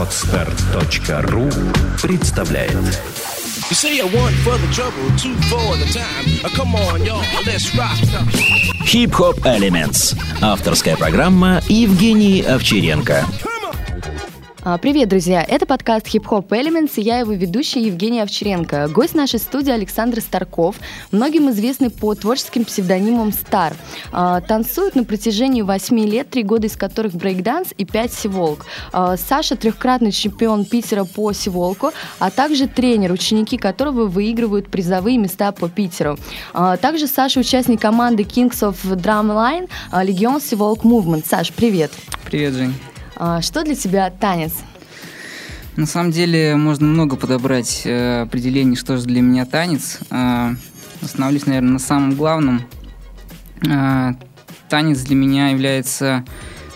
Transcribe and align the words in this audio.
Отстар.ру 0.00 1.50
представляет 2.00 2.72
You 3.68 3.74
say 3.74 4.00
one 4.00 4.34
for 4.42 4.56
the 4.56 4.72
trouble, 4.72 5.10
two 5.18 5.34
for 5.50 5.76
the 5.76 5.84
time. 5.92 6.24
Uh, 6.42 6.48
come 6.56 6.74
on, 6.74 7.04
y'all, 7.04 7.22
let's 7.44 7.74
rock. 7.76 7.98
Хип-хоп 8.86 9.44
Elements. 9.44 10.16
Авторская 10.40 10.96
программа 10.96 11.60
Евгений 11.68 12.40
Овчаренко. 12.40 13.26
А, 14.62 14.76
Привет, 14.76 15.08
друзья! 15.08 15.42
Это 15.42 15.64
подкаст 15.64 16.06
Hip 16.08 16.24
Hop 16.24 16.48
Elements, 16.48 16.92
и 16.96 17.00
я 17.00 17.20
его 17.20 17.32
ведущая 17.32 17.80
Евгения 17.80 18.22
Овчаренко. 18.22 18.88
Гость 18.88 19.14
нашей 19.14 19.38
студии 19.38 19.70
Александр 19.70 20.20
Старков, 20.20 20.76
многим 21.12 21.48
известный 21.48 21.88
по 21.88 22.14
творческим 22.14 22.66
псевдонимам 22.66 23.32
Стар. 23.32 23.72
А, 24.12 24.42
Танцует 24.42 24.96
на 24.96 25.04
протяжении 25.04 25.62
8 25.62 25.98
лет, 26.00 26.28
3 26.28 26.42
года 26.42 26.66
из 26.66 26.76
которых 26.76 27.14
брейкданс 27.14 27.68
и 27.78 27.86
5 27.86 28.12
C-walk. 28.12 28.66
А, 28.92 29.16
Саша 29.16 29.56
трехкратный 29.56 30.12
чемпион 30.12 30.66
Питера 30.66 31.04
по 31.04 31.32
сиволку, 31.32 31.92
а 32.18 32.30
также 32.30 32.68
тренер, 32.68 33.12
ученики 33.12 33.56
которого 33.56 34.08
выигрывают 34.08 34.68
призовые 34.68 35.16
места 35.16 35.52
по 35.52 35.70
Питеру. 35.70 36.18
Также 36.82 37.06
Саша 37.06 37.40
участник 37.40 37.80
команды 37.80 38.24
Kings 38.24 38.60
of 38.60 38.76
Drumline 38.84 39.70
Легион 40.04 40.42
Сиволк 40.42 40.84
Movement. 40.84 41.26
Саш, 41.26 41.50
привет! 41.50 41.92
Привет, 42.26 42.52
Жень. 42.52 42.74
А, 43.22 43.42
Что 43.42 43.62
для 43.64 43.74
тебя 43.74 44.08
танец? 44.08 44.54
На 45.76 45.84
самом 45.84 46.10
деле 46.10 46.56
можно 46.56 46.86
много 46.86 47.16
подобрать 47.16 47.82
э, 47.84 48.22
определений, 48.22 48.76
что 48.76 48.96
же 48.96 49.04
для 49.04 49.20
меня 49.20 49.44
танец. 49.44 49.98
Э, 50.10 50.54
остановлюсь, 51.02 51.44
наверное, 51.44 51.72
на 51.72 51.78
самом 51.78 52.14
главном. 52.14 52.62
Э, 53.68 54.14
танец 54.70 55.00
для 55.00 55.16
меня 55.16 55.50
является 55.50 56.24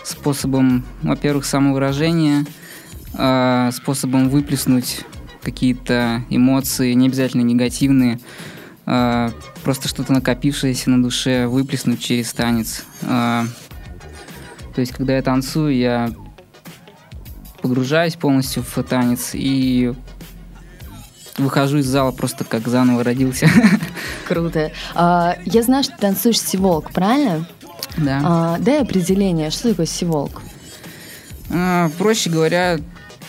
способом, 0.03 0.85
во-первых, 1.01 1.45
самовыражения, 1.45 2.45
способом 3.11 4.29
выплеснуть 4.29 5.01
какие-то 5.41 6.23
эмоции, 6.29 6.93
не 6.93 7.07
обязательно 7.07 7.41
негативные, 7.41 8.19
просто 8.83 9.87
что-то 9.87 10.13
накопившееся 10.13 10.91
на 10.91 11.01
душе 11.01 11.47
выплеснуть 11.47 12.03
через 12.03 12.33
танец. 12.33 12.83
То 13.01 13.47
есть, 14.75 14.91
когда 14.91 15.15
я 15.15 15.23
танцую, 15.23 15.75
я 15.75 16.11
погружаюсь 17.65 18.13
полностью 18.13 18.63
в 18.63 18.83
танец 18.83 19.31
и 19.33 19.91
выхожу 21.39 21.79
из 21.79 21.87
зала 21.87 22.11
просто 22.11 22.43
как 22.43 22.67
заново 22.67 23.03
родился. 23.03 23.49
Круто. 24.27 24.71
А, 24.93 25.35
я 25.45 25.63
знаю, 25.63 25.83
что 25.83 25.93
ты 25.93 26.01
танцуешь 26.01 26.39
сиволк, 26.39 26.91
правильно? 26.91 27.47
Да. 27.97 28.21
А, 28.23 28.57
дай 28.59 28.83
определение, 28.83 29.49
что 29.49 29.69
такое 29.69 29.87
сиволк? 29.87 30.43
А, 31.49 31.89
Проще 31.97 32.29
говоря, 32.29 32.77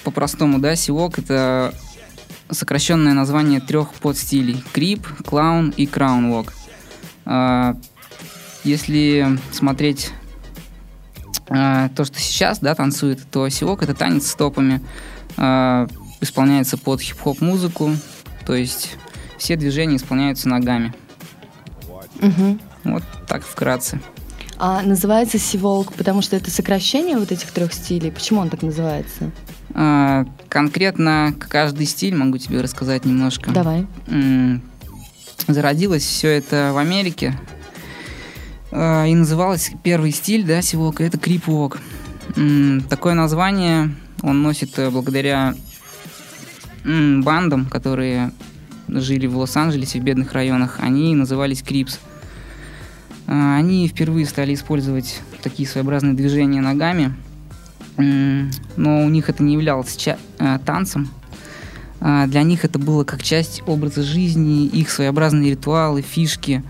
по-простому, 0.04 0.58
да, 0.58 0.76
сивок 0.76 1.18
это 1.18 1.72
сокращенное 2.50 3.14
название 3.14 3.60
трех 3.60 3.94
подстилей. 3.94 4.62
Крип, 4.74 5.06
клаун 5.24 5.70
и 5.78 5.86
краунвок. 5.86 6.52
А, 7.24 7.74
Если 8.64 9.38
смотреть 9.52 10.10
а, 11.48 11.88
то, 11.90 12.04
что 12.04 12.18
сейчас, 12.18 12.58
да, 12.58 12.74
танцует, 12.74 13.20
то 13.30 13.48
сивок 13.48 13.82
это 13.82 13.94
танец 13.94 14.26
с 14.26 14.30
стопами. 14.32 14.80
А, 15.36 15.86
Исполняется 16.20 16.78
под 16.78 17.02
хип-хоп 17.02 17.42
музыку, 17.42 17.92
то 18.46 18.54
есть 18.54 18.96
все 19.36 19.54
движения 19.56 19.96
исполняются 19.96 20.48
ногами. 20.48 20.94
Мгм. 22.20 22.58
Вот 22.84 23.02
так 23.28 23.44
вкратце. 23.44 24.00
А 24.58 24.80
называется 24.80 25.38
сиволк, 25.38 25.92
потому 25.92 26.22
что 26.22 26.36
это 26.36 26.50
сокращение 26.50 27.18
вот 27.18 27.32
этих 27.32 27.50
трех 27.50 27.74
стилей. 27.74 28.10
Почему 28.10 28.40
он 28.40 28.48
так 28.48 28.62
называется? 28.62 29.30
А, 29.74 30.24
Конкретно 30.48 31.34
каждый 31.38 31.84
стиль 31.84 32.14
могу 32.14 32.38
тебе 32.38 32.62
рассказать 32.62 33.04
немножко. 33.04 33.50
Давай. 33.50 33.86
Зародилось 35.46 36.02
все 36.02 36.28
это 36.28 36.70
в 36.72 36.78
Америке. 36.78 37.38
А, 38.78 39.06
И 39.06 39.14
называлось 39.14 39.72
первый 39.82 40.10
стиль, 40.10 40.44
да, 40.44 40.60
сивока, 40.60 41.02
это 41.02 41.16
крип-вок. 41.16 41.78
Такое 42.90 43.14
название 43.14 43.94
он 44.22 44.42
носит 44.42 44.78
э, 44.78 44.90
благодаря 44.90 45.54
бандам, 46.84 47.66
которые 47.66 48.32
жили 48.86 49.26
в 49.26 49.38
Лос-Анджелесе, 49.38 49.98
в 49.98 50.02
бедных 50.02 50.34
районах. 50.34 50.78
Они 50.80 51.14
назывались 51.14 51.62
крипс. 51.62 51.98
А, 53.26 53.56
Они 53.56 53.88
впервые 53.88 54.26
стали 54.26 54.52
использовать 54.52 55.22
такие 55.42 55.66
своеобразные 55.66 56.12
движения 56.12 56.60
ногами, 56.60 57.14
но 57.96 59.04
у 59.04 59.08
них 59.08 59.30
это 59.30 59.42
не 59.42 59.54
являлось 59.54 60.06
э, 60.06 60.58
танцем. 60.66 61.08
Для 61.98 62.42
них 62.42 62.66
это 62.66 62.78
было 62.78 63.04
как 63.04 63.22
часть 63.22 63.62
образа 63.66 64.02
жизни, 64.02 64.66
их 64.66 64.90
своеобразные 64.90 65.52
ритуалы, 65.52 66.02
фишки. 66.02 66.62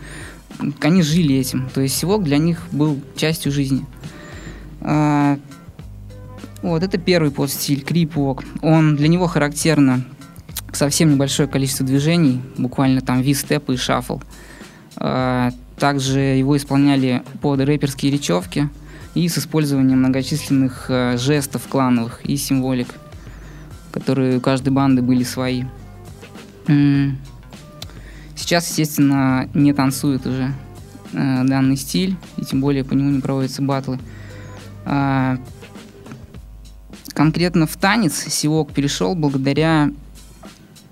Они 0.80 1.02
жили 1.02 1.36
этим. 1.36 1.68
То 1.72 1.80
есть 1.80 1.96
сивок 1.96 2.22
для 2.22 2.38
них 2.38 2.62
был 2.72 3.00
частью 3.16 3.52
жизни. 3.52 3.84
А, 4.80 5.38
Вот, 6.62 6.82
это 6.82 6.98
первый 6.98 7.30
подстиль, 7.30 7.82
крип-вок. 7.82 8.42
Он, 8.62 8.96
для 8.96 9.08
него 9.08 9.26
характерно 9.26 10.04
совсем 10.72 11.12
небольшое 11.12 11.48
количество 11.48 11.86
движений, 11.86 12.40
буквально 12.58 13.00
там 13.00 13.20
виз-степ 13.20 13.70
и 13.70 13.76
шаффл. 13.76 14.20
А, 14.96 15.50
Также 15.78 16.20
его 16.20 16.56
исполняли 16.56 17.22
под 17.40 17.60
рэперские 17.60 18.10
речевки 18.12 18.68
и 19.14 19.28
с 19.28 19.38
использованием 19.38 19.98
многочисленных 19.98 20.86
э, 20.88 21.16
жестов 21.18 21.62
клановых 21.68 22.24
и 22.24 22.36
символик, 22.36 22.88
которые 23.90 24.38
у 24.38 24.40
каждой 24.40 24.70
банды 24.70 25.02
были 25.02 25.22
свои. 25.22 25.64
Сейчас, 28.36 28.68
естественно, 28.68 29.48
не 29.54 29.72
танцует 29.72 30.26
уже 30.26 30.52
э, 31.12 31.44
данный 31.44 31.76
стиль, 31.76 32.16
и 32.36 32.44
тем 32.44 32.60
более 32.60 32.84
по 32.84 32.92
нему 32.92 33.10
не 33.10 33.20
проводятся 33.20 33.62
батлы. 33.62 33.98
А, 34.84 35.38
конкретно 37.12 37.66
в 37.66 37.76
танец 37.76 38.14
Сивок 38.14 38.72
перешел 38.72 39.14
благодаря 39.16 39.90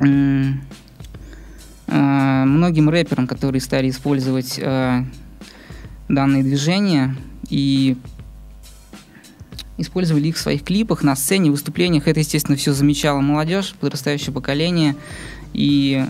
м, 0.01 0.63
э, 1.87 2.45
многим 2.45 2.89
рэперам, 2.89 3.27
которые 3.27 3.61
стали 3.61 3.91
использовать 3.91 4.59
э, 4.59 5.05
данные 6.09 6.43
движения 6.43 7.15
и 7.51 7.97
использовали 9.77 10.29
их 10.29 10.37
в 10.37 10.41
своих 10.41 10.65
клипах, 10.65 11.03
на 11.03 11.15
сцене, 11.15 11.51
выступлениях. 11.51 12.09
Это, 12.09 12.21
естественно, 12.21 12.57
все 12.57 12.73
замечало 12.73 13.21
молодежь, 13.21 13.75
подрастающее 13.79 14.33
поколение, 14.33 14.97
и 15.53 16.07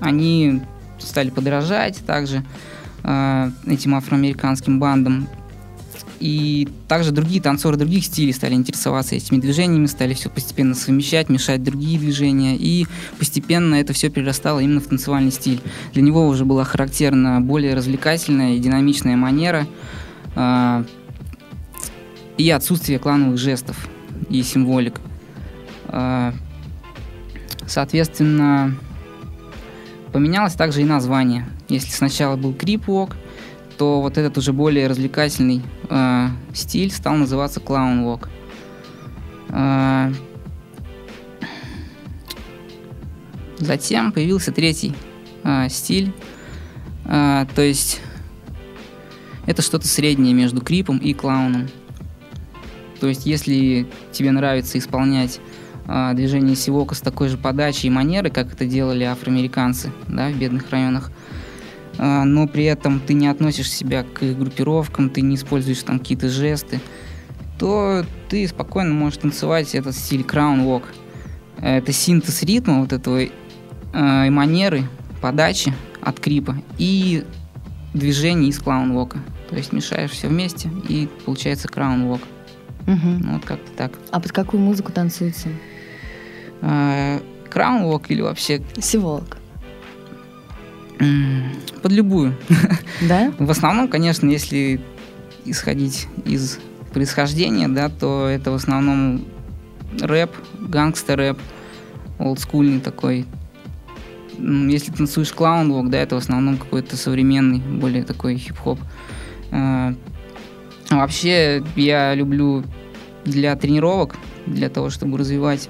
они 0.00 0.62
стали 0.98 1.30
подражать 1.30 1.98
также 2.06 2.44
э, 3.04 3.50
этим 3.66 3.94
афроамериканским 3.94 4.80
бандам. 4.80 5.28
И 6.20 6.66
также 6.88 7.12
другие 7.12 7.40
танцоры 7.40 7.76
других 7.76 8.04
стилей 8.04 8.32
стали 8.32 8.54
интересоваться 8.54 9.14
этими 9.14 9.38
движениями, 9.38 9.86
стали 9.86 10.14
все 10.14 10.28
постепенно 10.28 10.74
совмещать, 10.74 11.28
мешать 11.28 11.62
другие 11.62 11.96
движения, 11.96 12.56
и 12.56 12.88
постепенно 13.20 13.76
это 13.76 13.92
все 13.92 14.10
перерастало 14.10 14.58
именно 14.58 14.80
в 14.80 14.86
танцевальный 14.86 15.30
стиль. 15.30 15.60
Для 15.92 16.02
него 16.02 16.26
уже 16.26 16.44
была 16.44 16.64
характерна 16.64 17.40
более 17.40 17.74
развлекательная 17.74 18.54
и 18.54 18.58
динамичная 18.58 19.16
манера, 19.16 19.68
а, 20.34 20.84
и 22.36 22.50
отсутствие 22.50 22.98
клановых 22.98 23.38
жестов 23.38 23.88
и 24.28 24.42
символик. 24.42 25.00
А, 25.86 26.34
Соответственно, 27.68 28.74
поменялось 30.12 30.54
также 30.54 30.82
и 30.82 30.84
название. 30.84 31.46
Если 31.68 31.90
сначала 31.90 32.36
был 32.36 32.54
Крипвок, 32.54 33.16
то 33.76 34.00
вот 34.00 34.18
этот 34.18 34.36
уже 34.38 34.52
более 34.52 34.88
развлекательный 34.88 35.62
э, 35.88 36.28
стиль 36.52 36.90
стал 36.90 37.16
называться 37.16 37.60
Walk. 37.60 38.28
Э, 39.50 40.12
затем 43.58 44.12
появился 44.12 44.52
третий 44.52 44.94
э, 45.44 45.68
стиль, 45.68 46.12
Э, 47.08 47.46
то 47.54 47.62
есть 47.62 48.00
это 49.46 49.62
что-то 49.62 49.88
среднее 49.88 50.34
между 50.34 50.60
крипом 50.60 50.98
и 50.98 51.14
клауном. 51.14 51.68
То 53.00 53.08
есть 53.08 53.26
если 53.26 53.86
тебе 54.12 54.30
нравится 54.30 54.78
исполнять 54.78 55.40
движение 56.14 56.54
сивока 56.54 56.94
с 56.94 57.00
такой 57.00 57.28
же 57.28 57.38
подачей 57.38 57.88
и 57.88 57.90
манерой, 57.90 58.30
как 58.30 58.52
это 58.52 58.66
делали 58.66 59.04
афроамериканцы 59.04 59.90
да, 60.06 60.28
в 60.28 60.36
бедных 60.36 60.70
районах, 60.70 61.10
а, 61.98 62.24
но 62.24 62.46
при 62.46 62.64
этом 62.64 63.00
ты 63.00 63.14
не 63.14 63.26
относишь 63.26 63.70
себя 63.70 64.04
к 64.04 64.22
их 64.22 64.38
группировкам, 64.38 65.10
ты 65.10 65.20
не 65.20 65.36
используешь 65.36 65.82
там 65.82 65.98
какие-то 65.98 66.28
жесты, 66.28 66.80
то 67.58 68.04
ты 68.28 68.46
спокойно 68.46 68.94
можешь 68.94 69.18
танцевать 69.18 69.74
этот 69.74 69.96
стиль 69.96 70.24
краун 70.24 70.60
walk. 70.60 70.84
Это 71.60 71.92
синтез 71.92 72.42
ритма 72.42 72.80
вот 72.80 72.92
этого 72.92 73.20
э, 73.20 73.28
и 74.26 74.30
манеры, 74.30 74.84
подачи 75.20 75.74
от 76.00 76.20
крипа 76.20 76.56
и 76.78 77.24
движений 77.94 78.50
из 78.50 78.58
клаун 78.60 78.92
вока. 78.92 79.18
То 79.50 79.56
есть 79.56 79.72
мешаешь 79.72 80.10
все 80.10 80.28
вместе 80.28 80.70
и 80.88 81.08
получается 81.24 81.68
краун 81.68 82.06
вок. 82.06 82.20
Мгм. 82.86 83.20
Ну, 83.20 83.32
вот 83.34 83.44
как-то 83.44 83.72
так. 83.72 83.92
А 84.10 84.20
под 84.20 84.32
какую 84.32 84.62
музыку 84.62 84.92
танцуется? 84.92 85.48
А, 86.62 87.20
Краунвок 87.50 88.10
или 88.10 88.20
вообще 88.20 88.62
Сиволк. 88.80 89.38
м, 90.98 91.52
под 91.82 91.92
любую. 91.92 92.36
Да? 93.02 93.32
В 93.38 93.50
основном, 93.50 93.88
конечно, 93.88 94.28
если 94.28 94.80
исходить 95.44 96.08
из 96.24 96.58
происхождения, 96.92 97.68
да, 97.68 97.88
то 97.88 98.26
это 98.26 98.50
в 98.50 98.54
основном 98.54 99.24
рэп, 100.00 100.30
гангстер-рэп, 100.58 101.38
олдскульный 102.18 102.80
такой. 102.80 103.24
Если 104.38 104.92
танцуешь 104.92 105.32
клаунвок, 105.32 105.90
да, 105.90 105.98
это 105.98 106.14
в 106.14 106.18
основном 106.18 106.58
какой-то 106.58 106.96
современный, 106.96 107.58
более 107.58 108.04
такой 108.04 108.36
хип-хоп. 108.36 108.78
А 109.50 109.94
Вообще, 110.90 111.62
я 111.76 112.14
люблю 112.14 112.64
для 113.24 113.54
тренировок, 113.56 114.16
для 114.46 114.70
того, 114.70 114.88
чтобы 114.88 115.18
развивать 115.18 115.68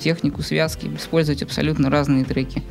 технику 0.00 0.42
связки, 0.42 0.90
использовать 0.96 1.42
абсолютно 1.42 1.90
разные 1.90 2.24
треки. 2.24 2.62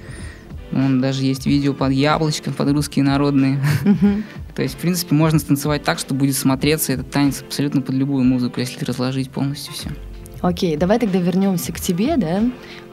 Вон 0.71 0.99
даже 0.99 1.23
есть 1.23 1.45
видео 1.45 1.73
под 1.73 1.91
яблочком, 1.91 2.53
под 2.53 2.71
русские 2.71 3.05
народные. 3.05 3.59
То 4.55 4.61
есть, 4.61 4.75
в 4.75 4.77
принципе, 4.77 5.15
можно 5.15 5.39
станцевать 5.39 5.83
так, 5.83 5.99
что 5.99 6.13
будет 6.13 6.35
смотреться 6.35 6.93
этот 6.93 7.11
танец 7.11 7.41
абсолютно 7.41 7.81
под 7.81 7.95
любую 7.95 8.23
музыку, 8.23 8.59
если 8.59 8.83
разложить 8.83 9.29
полностью 9.29 9.73
все. 9.73 9.89
Окей, 10.41 10.75
давай 10.77 10.99
тогда 10.99 11.19
вернемся 11.19 11.71
к 11.71 11.79
тебе, 11.79 12.17
да? 12.17 12.43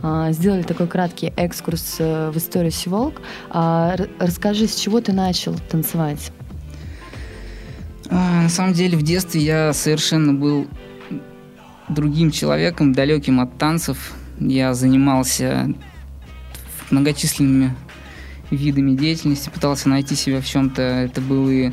А, 0.01 0.33
Сделали 0.33 0.63
такой 0.63 0.87
краткий 0.87 1.33
экскурс 1.37 1.97
э, 1.99 2.31
в 2.31 2.37
историю 2.39 2.71
Сиволк. 2.71 3.21
А, 3.51 3.97
Расскажи, 4.19 4.67
с 4.67 4.77
чего 4.77 5.01
ты 5.01 5.13
начал 5.13 5.55
танцевать? 5.71 6.33
А, 8.11 8.43
на 8.43 8.49
самом 8.49 8.75
деле, 8.75 8.97
в 8.97 9.03
детстве 9.03 9.43
я 9.43 9.73
совершенно 9.73 10.33
был 10.33 10.67
другим 11.95 12.31
человеком, 12.31 12.93
далеким 12.93 13.41
от 13.41 13.57
танцев. 13.59 14.13
Я 14.39 14.75
занимался 14.75 15.73
многочисленными 16.91 17.75
видами 18.51 18.95
деятельности, 18.97 19.51
пытался 19.51 19.89
найти 19.89 20.15
себя 20.15 20.41
в 20.41 20.47
чем-то. 20.47 20.83
Это 20.83 21.21
был 21.21 21.49
и 21.49 21.73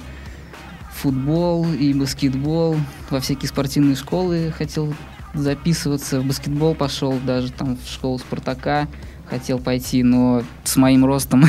футбол, 0.94 1.68
и 1.72 1.94
баскетбол. 1.94 2.78
Во 3.10 3.20
всякие 3.20 3.50
спортивные 3.50 3.96
школы 3.96 4.54
хотел 4.58 4.94
записываться. 5.34 6.22
В 6.22 6.26
баскетбол 6.26 6.76
пошел 6.76 7.18
даже 7.26 7.52
там 7.52 7.78
в 7.78 7.90
школу 7.90 8.20
Спартака. 8.20 8.88
Хотел 9.30 9.60
пойти, 9.60 10.04
но 10.04 10.44
с 10.64 10.76
моим 10.76 11.06
ростом 11.06 11.46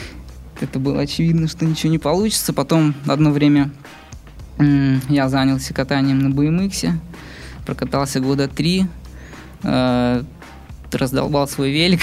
это 0.60 0.78
было 0.78 1.00
очевидно, 1.00 1.48
что 1.48 1.64
ничего 1.64 1.90
не 1.90 1.98
получится. 1.98 2.52
Потом 2.52 2.94
одно 3.06 3.30
время 3.30 3.70
я 4.58 5.28
занялся 5.28 5.74
катанием 5.74 6.18
на 6.20 6.32
BMX, 6.32 6.92
прокатался 7.66 8.20
года 8.20 8.48
три, 8.48 8.86
э, 9.64 10.22
раздолбал 10.92 11.48
свой 11.48 11.72
велик, 11.72 12.00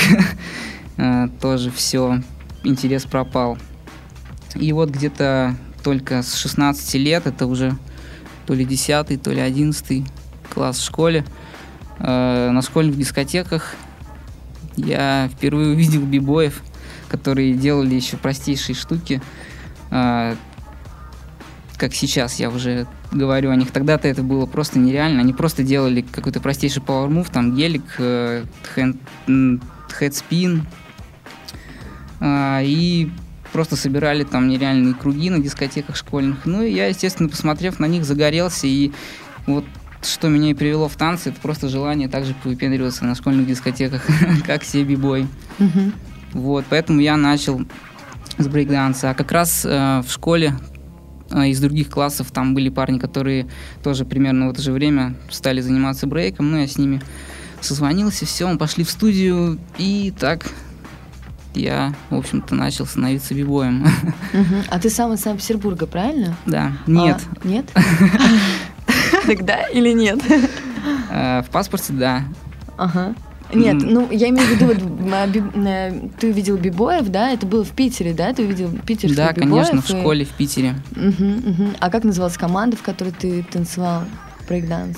э, 0.98 1.30
тоже 1.42 1.71
все, 1.71 2.21
интерес 2.63 3.06
пропал. 3.06 3.57
И 4.56 4.71
вот 4.74 4.89
где-то 4.89 5.56
только 5.83 6.21
с 6.21 6.36
16 6.36 6.94
лет, 6.95 7.25
это 7.25 7.48
уже 7.48 7.75
то 8.45 8.54
ли 8.54 8.65
10 8.65 9.21
то 9.21 9.31
ли 9.31 9.39
11 9.39 10.06
класс 10.54 10.77
в 10.77 10.83
школе, 10.86 11.25
э, 12.00 12.50
на 12.51 12.62
школьных 12.62 12.98
дискотеках 12.98 13.75
я 14.75 15.30
впервые 15.31 15.69
увидел 15.69 16.01
бибоев, 16.01 16.62
которые 17.07 17.54
делали 17.54 17.95
еще 17.95 18.18
простейшие 18.18 18.75
штуки, 18.75 19.21
э, 19.92 20.36
как 21.77 21.94
сейчас 21.94 22.39
я 22.39 22.50
уже 22.50 22.88
говорю 23.13 23.51
о 23.51 23.56
них. 23.56 23.71
Тогда-то 23.71 24.07
это 24.07 24.24
было 24.24 24.45
просто 24.45 24.80
нереально. 24.80 25.21
Они 25.21 25.33
просто 25.33 25.63
делали 25.63 26.01
какой-то 26.01 26.39
простейший 26.39 26.81
power 26.81 27.07
move, 27.07 27.31
там 27.31 27.56
гелик, 27.56 27.83
э, 28.00 28.44
хедспин, 29.89 30.65
а, 32.19 32.62
и 32.63 33.10
просто 33.51 33.75
собирали 33.75 34.24
там 34.24 34.48
нереальные 34.48 34.95
круги 34.95 35.30
на 35.30 35.39
дискотеках 35.39 35.95
школьных. 35.95 36.45
Ну, 36.45 36.63
и 36.63 36.71
я, 36.71 36.88
естественно, 36.88 37.30
посмотрев 37.30 37.80
на 37.80 37.86
них, 37.86 38.04
загорелся, 38.04 38.68
и 38.68 38.92
вот 39.45 39.65
что 40.01 40.27
меня 40.27 40.50
и 40.51 40.54
привело 40.54 40.89
в 40.89 40.95
танцы, 40.95 41.30
это 41.30 41.39
просто 41.39 41.69
желание 41.69 42.10
также 42.10 42.33
повыпендриваться 42.33 43.06
на 43.06 43.15
школьных 43.15 43.48
дискотеках, 43.48 44.06
как 44.45 44.63
все 44.63 44.83
бибой. 44.83 45.27
Вот, 46.33 46.65
поэтому 46.69 47.00
я 47.00 47.15
начал 47.15 47.62
с 48.38 48.48
брейкданса. 48.48 49.12
А 49.12 49.13
как 49.13 49.31
раз 49.31 49.63
э, 49.65 50.01
в 50.01 50.12
школе 50.12 50.56
из 51.41 51.59
других 51.59 51.89
классов 51.89 52.31
там 52.31 52.53
были 52.53 52.69
парни, 52.69 53.00
которые 53.00 53.47
тоже 53.83 54.06
примерно 54.06 54.47
в 54.47 54.51
это 54.51 54.62
же 54.62 54.71
время 54.71 55.15
стали 55.30 55.62
заниматься 55.62 56.07
брейком. 56.07 56.51
Ну, 56.51 56.57
я 56.57 56.68
с 56.68 56.77
ними 56.77 57.01
созвонился, 57.62 58.25
все, 58.25 58.47
мы 58.47 58.57
пошли 58.57 58.83
в 58.83 58.89
студию, 58.89 59.59
и 59.77 60.13
так 60.18 60.45
я, 61.56 61.94
в 62.09 62.15
общем-то, 62.15 62.56
начал 62.56 62.85
становиться 62.85 63.33
бибоем. 63.33 63.85
А 64.69 64.80
ты 64.80 64.89
сам 64.89 65.13
из 65.13 65.21
Санкт-Петербурга, 65.21 65.85
правильно? 65.85 66.35
Да, 66.45 66.74
нет. 66.88 67.21
А, 67.44 67.47
нет? 67.47 67.65
Тогда 69.25 69.63
или 69.68 69.94
нет? 69.94 70.19
Э, 71.09 71.41
В 71.44 71.50
паспорте, 71.51 71.94
да. 71.94 72.24
Ага. 72.77 73.15
Нет, 73.54 73.75
ну 73.81 74.10
я 74.12 74.30
имею 74.30 74.48
в 74.48 74.51
виду, 74.51 74.66
вот, 74.66 74.78
ты 76.19 76.28
увидел 76.30 76.57
бибоев, 76.57 77.10
да? 77.10 77.31
Это 77.31 77.45
было 77.45 77.63
в 77.63 77.69
Питере, 77.72 78.13
да? 78.13 78.34
Ты 78.34 78.44
увидел 78.44 78.69
питерских 78.86 79.16
Да, 79.18 79.31
бибоев? 79.34 79.68
конечно, 79.68 79.81
в 79.81 79.90
и- 79.90 80.00
школе 80.00 80.25
в 80.25 80.30
Питере. 80.30 80.75
Мгм, 80.95 81.31
мгм. 81.45 81.68
А 81.80 81.90
как 81.90 82.04
называлась 82.04 82.38
команда, 82.38 82.78
в 82.78 82.81
которой 82.81 83.12
ты 83.12 83.44
танцевал 83.51 84.04
брейкданс? 84.48 84.98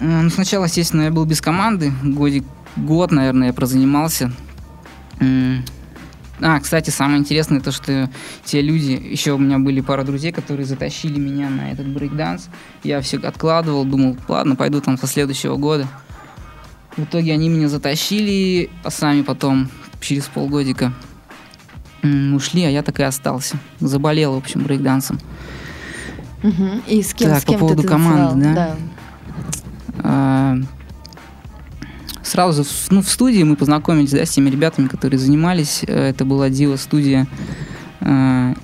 Э, 0.00 0.20
Ну, 0.22 0.30
сначала, 0.30 0.64
естественно, 0.64 1.02
я 1.02 1.10
был 1.10 1.24
без 1.24 1.40
команды. 1.40 1.92
Годик, 2.02 2.44
год, 2.76 3.12
наверное, 3.12 3.48
я 3.48 3.52
прозанимался. 3.54 4.30
А, 6.42 6.60
кстати, 6.60 6.90
самое 6.90 7.18
интересное 7.20 7.60
то, 7.60 7.72
что 7.72 8.10
те 8.44 8.60
люди, 8.60 8.90
еще 8.92 9.32
у 9.32 9.38
меня 9.38 9.58
были 9.58 9.80
пара 9.80 10.02
друзей, 10.04 10.32
которые 10.32 10.66
затащили 10.66 11.18
меня 11.18 11.48
на 11.48 11.72
этот 11.72 11.86
брейкданс. 11.86 12.48
Я 12.84 13.00
все 13.00 13.16
откладывал, 13.18 13.86
думал, 13.86 14.18
ладно, 14.28 14.54
пойду 14.54 14.82
там 14.82 14.98
со 14.98 15.06
следующего 15.06 15.56
года. 15.56 15.88
В 16.96 17.04
итоге 17.04 17.32
они 17.32 17.48
меня 17.48 17.68
затащили, 17.68 18.70
а 18.82 18.90
сами 18.90 19.22
потом 19.22 19.68
через 20.00 20.24
полгодика 20.24 20.92
ушли, 22.34 22.64
а 22.64 22.70
я 22.70 22.82
так 22.82 23.00
и 23.00 23.02
остался. 23.02 23.58
Заболел, 23.80 24.34
в 24.34 24.38
общем, 24.38 24.62
брейкдансом. 24.62 25.18
И 26.86 27.02
с 27.02 27.12
кем, 27.12 27.30
Так, 27.30 27.40
с 27.40 27.44
по 27.44 27.52
кем 27.52 27.60
поводу 27.60 27.82
ты 27.82 27.88
команды, 27.88 28.44
танцевал? 28.44 28.54
да? 28.54 28.76
А, 29.98 30.56
Сразу 32.22 32.64
ну, 32.90 33.02
в 33.02 33.08
студии 33.08 33.42
мы 33.42 33.56
познакомились 33.56 34.10
да, 34.10 34.24
с 34.24 34.30
теми 34.30 34.50
ребятами, 34.50 34.88
которые 34.88 35.18
занимались. 35.18 35.82
Э, 35.86 36.10
Это 36.10 36.24
была 36.24 36.48
Дива 36.50 36.76
студия. 36.76 37.26
А, 38.00 38.54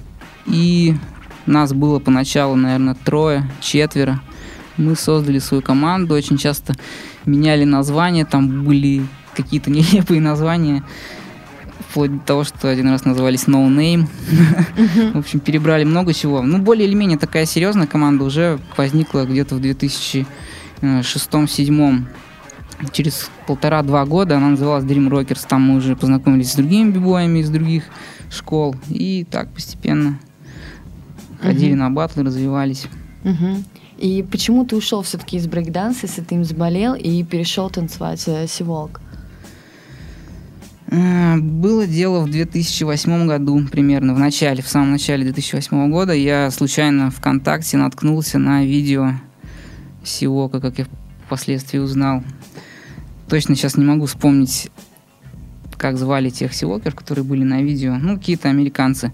И 0.46 0.94
нас 1.46 1.72
было 1.72 1.98
поначалу, 1.98 2.54
наверное, 2.56 2.94
трое, 3.04 3.48
четверо. 3.60 4.20
Мы 4.76 4.96
создали 4.96 5.38
свою 5.38 5.62
команду, 5.62 6.14
очень 6.14 6.38
часто 6.38 6.74
меняли 7.26 7.64
названия, 7.64 8.24
там 8.24 8.64
были 8.64 9.04
какие-то 9.34 9.70
нелепые 9.70 10.20
названия, 10.20 10.82
вплоть 11.88 12.12
до 12.12 12.18
того, 12.20 12.44
что 12.44 12.68
один 12.68 12.88
раз 12.88 13.04
назывались 13.04 13.44
No 13.44 13.68
Name. 13.68 14.06
В 15.12 15.18
общем, 15.18 15.40
перебрали 15.40 15.82
много 15.84 16.14
чего. 16.14 16.42
Ну, 16.42 16.58
более 16.58 16.88
или 16.88 16.94
менее 16.94 17.18
такая 17.18 17.46
серьезная 17.46 17.86
команда 17.86 18.24
уже 18.24 18.58
возникла 18.76 19.24
где-то 19.24 19.54
в 19.56 19.60
2006-2007. 19.60 22.04
Через 22.92 23.30
полтора-два 23.46 24.04
года 24.06 24.38
она 24.38 24.48
называлась 24.50 24.84
Dream 24.84 25.08
Rockers. 25.08 25.46
Там 25.48 25.62
мы 25.62 25.76
уже 25.76 25.94
познакомились 25.94 26.50
с 26.52 26.56
другими 26.56 26.90
бибоями 26.90 27.38
из 27.40 27.50
других 27.50 27.84
школ. 28.30 28.74
И 28.88 29.24
так 29.30 29.52
постепенно 29.52 30.18
ходили 31.40 31.74
на 31.74 31.90
батлы, 31.90 32.24
развивались. 32.24 32.86
Мгм. 33.22 33.64
И 33.98 34.24
почему 34.28 34.64
ты 34.64 34.76
ушел 34.76 35.02
все-таки 35.02 35.36
из 35.36 35.46
брейкданса, 35.46 36.06
если 36.06 36.22
ты 36.22 36.34
им 36.34 36.44
заболел, 36.44 36.94
и 36.94 37.22
перешел 37.22 37.70
танцевать 37.70 38.22
э, 38.26 38.46
сиволк? 38.48 39.00
Э, 40.88 41.36
Было 41.36 41.86
дело 41.86 42.20
в 42.20 42.30
2008 42.30 43.26
году 43.26 43.66
примерно, 43.70 44.14
в 44.14 44.18
начале, 44.18 44.62
в 44.62 44.68
самом 44.68 44.92
начале 44.92 45.24
2008 45.24 45.90
года 45.90 46.12
я 46.12 46.50
случайно 46.50 47.10
ВКонтакте 47.10 47.76
наткнулся 47.76 48.38
на 48.38 48.64
видео 48.64 49.12
Сиока, 50.04 50.60
как 50.60 50.78
я 50.78 50.86
впоследствии 51.26 51.78
узнал. 51.78 52.22
Точно 53.28 53.54
сейчас 53.54 53.76
не 53.76 53.84
могу 53.84 54.06
вспомнить, 54.06 54.70
как 55.78 55.96
звали 55.96 56.28
тех 56.28 56.52
Сиокер, 56.52 56.92
которые 56.92 57.24
были 57.24 57.44
на 57.44 57.62
видео. 57.62 57.96
Ну, 57.96 58.18
какие-то 58.18 58.50
американцы. 58.50 59.12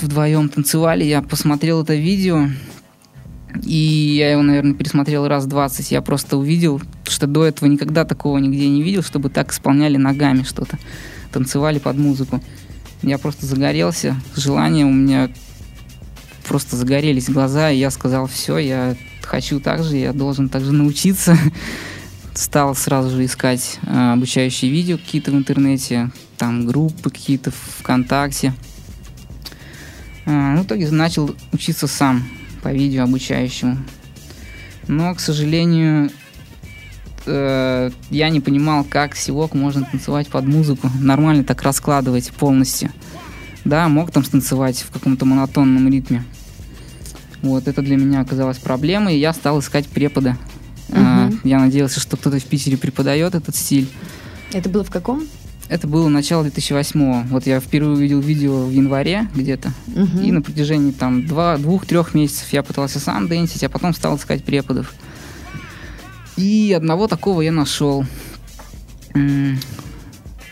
Вдвоем 0.00 0.48
танцевали, 0.48 1.04
я 1.04 1.20
посмотрел 1.22 1.82
это 1.82 1.94
видео, 1.94 2.48
и 3.62 4.14
я 4.16 4.32
его, 4.32 4.42
наверное, 4.42 4.74
пересмотрел 4.74 5.28
раз 5.28 5.46
20. 5.46 5.90
Я 5.90 6.02
просто 6.02 6.36
увидел, 6.36 6.80
что 7.04 7.26
до 7.26 7.44
этого 7.44 7.68
никогда 7.68 8.04
такого 8.04 8.38
нигде 8.38 8.68
не 8.68 8.82
видел, 8.82 9.02
чтобы 9.02 9.28
так 9.28 9.52
исполняли 9.52 9.96
ногами 9.96 10.42
что-то. 10.42 10.78
Танцевали 11.32 11.78
под 11.78 11.96
музыку. 11.96 12.40
Я 13.02 13.18
просто 13.18 13.46
загорелся. 13.46 14.16
Желание 14.36 14.86
у 14.86 14.92
меня 14.92 15.30
просто 16.46 16.76
загорелись 16.76 17.28
глаза, 17.28 17.70
и 17.70 17.78
я 17.78 17.90
сказал, 17.90 18.26
все, 18.26 18.58
я 18.58 18.96
хочу 19.22 19.60
так 19.60 19.82
же, 19.84 19.96
я 19.96 20.12
должен 20.12 20.48
так 20.48 20.64
же 20.64 20.72
научиться. 20.72 21.36
Стал 22.34 22.74
сразу 22.74 23.10
же 23.10 23.24
искать 23.24 23.78
э, 23.82 24.12
обучающие 24.12 24.70
видео 24.70 24.98
какие-то 24.98 25.30
в 25.30 25.34
интернете, 25.34 26.10
там 26.36 26.64
группы 26.66 27.10
какие-то 27.10 27.50
ВКонтакте. 27.78 28.54
Э, 30.26 30.56
в 30.56 30.64
итоге 30.64 30.90
начал 30.90 31.34
учиться 31.52 31.86
сам 31.86 32.24
по 32.62 32.72
видео 32.72 33.04
обучающему. 33.04 33.78
Но, 34.86 35.14
к 35.14 35.20
сожалению, 35.20 36.10
э, 37.26 37.90
я 38.10 38.28
не 38.30 38.40
понимал, 38.40 38.84
как 38.84 39.16
силок 39.16 39.54
можно 39.54 39.84
танцевать 39.84 40.28
под 40.28 40.46
музыку, 40.46 40.90
нормально 41.00 41.44
так 41.44 41.62
раскладывать 41.62 42.30
полностью. 42.32 42.90
Да, 43.64 43.88
мог 43.88 44.10
там 44.10 44.24
станцевать 44.24 44.78
в 44.78 44.90
каком-то 44.90 45.26
монотонном 45.26 45.88
ритме. 45.90 46.24
Вот, 47.42 47.68
это 47.68 47.82
для 47.82 47.96
меня 47.96 48.20
оказалось 48.20 48.58
проблемой, 48.58 49.16
и 49.16 49.20
я 49.20 49.32
стал 49.32 49.60
искать 49.60 49.86
препода. 49.86 50.36
Uh-huh. 50.88 51.38
Я 51.44 51.58
надеялся, 51.60 52.00
что 52.00 52.16
кто-то 52.16 52.38
в 52.38 52.44
Питере 52.44 52.76
преподает 52.76 53.34
этот 53.34 53.54
стиль. 53.54 53.88
Это 54.52 54.68
было 54.68 54.82
в 54.82 54.90
каком? 54.90 55.22
Это 55.70 55.86
было 55.86 56.08
начало 56.08 56.42
2008 56.42 57.28
Вот 57.28 57.46
я 57.46 57.60
впервые 57.60 57.94
увидел 57.94 58.18
видео 58.18 58.64
в 58.66 58.72
январе 58.72 59.28
где-то. 59.32 59.72
Uh-huh. 59.86 60.24
И 60.26 60.32
на 60.32 60.42
протяжении 60.42 60.90
там 60.90 61.24
два, 61.24 61.56
двух-трех 61.58 62.12
месяцев 62.12 62.52
я 62.52 62.64
пытался 62.64 62.98
сам 62.98 63.28
дэнсить, 63.28 63.62
а 63.62 63.68
потом 63.68 63.94
стал 63.94 64.16
искать 64.16 64.42
преподов. 64.42 64.92
И 66.36 66.74
одного 66.76 67.06
такого 67.06 67.40
я 67.42 67.52
нашел. 67.52 68.04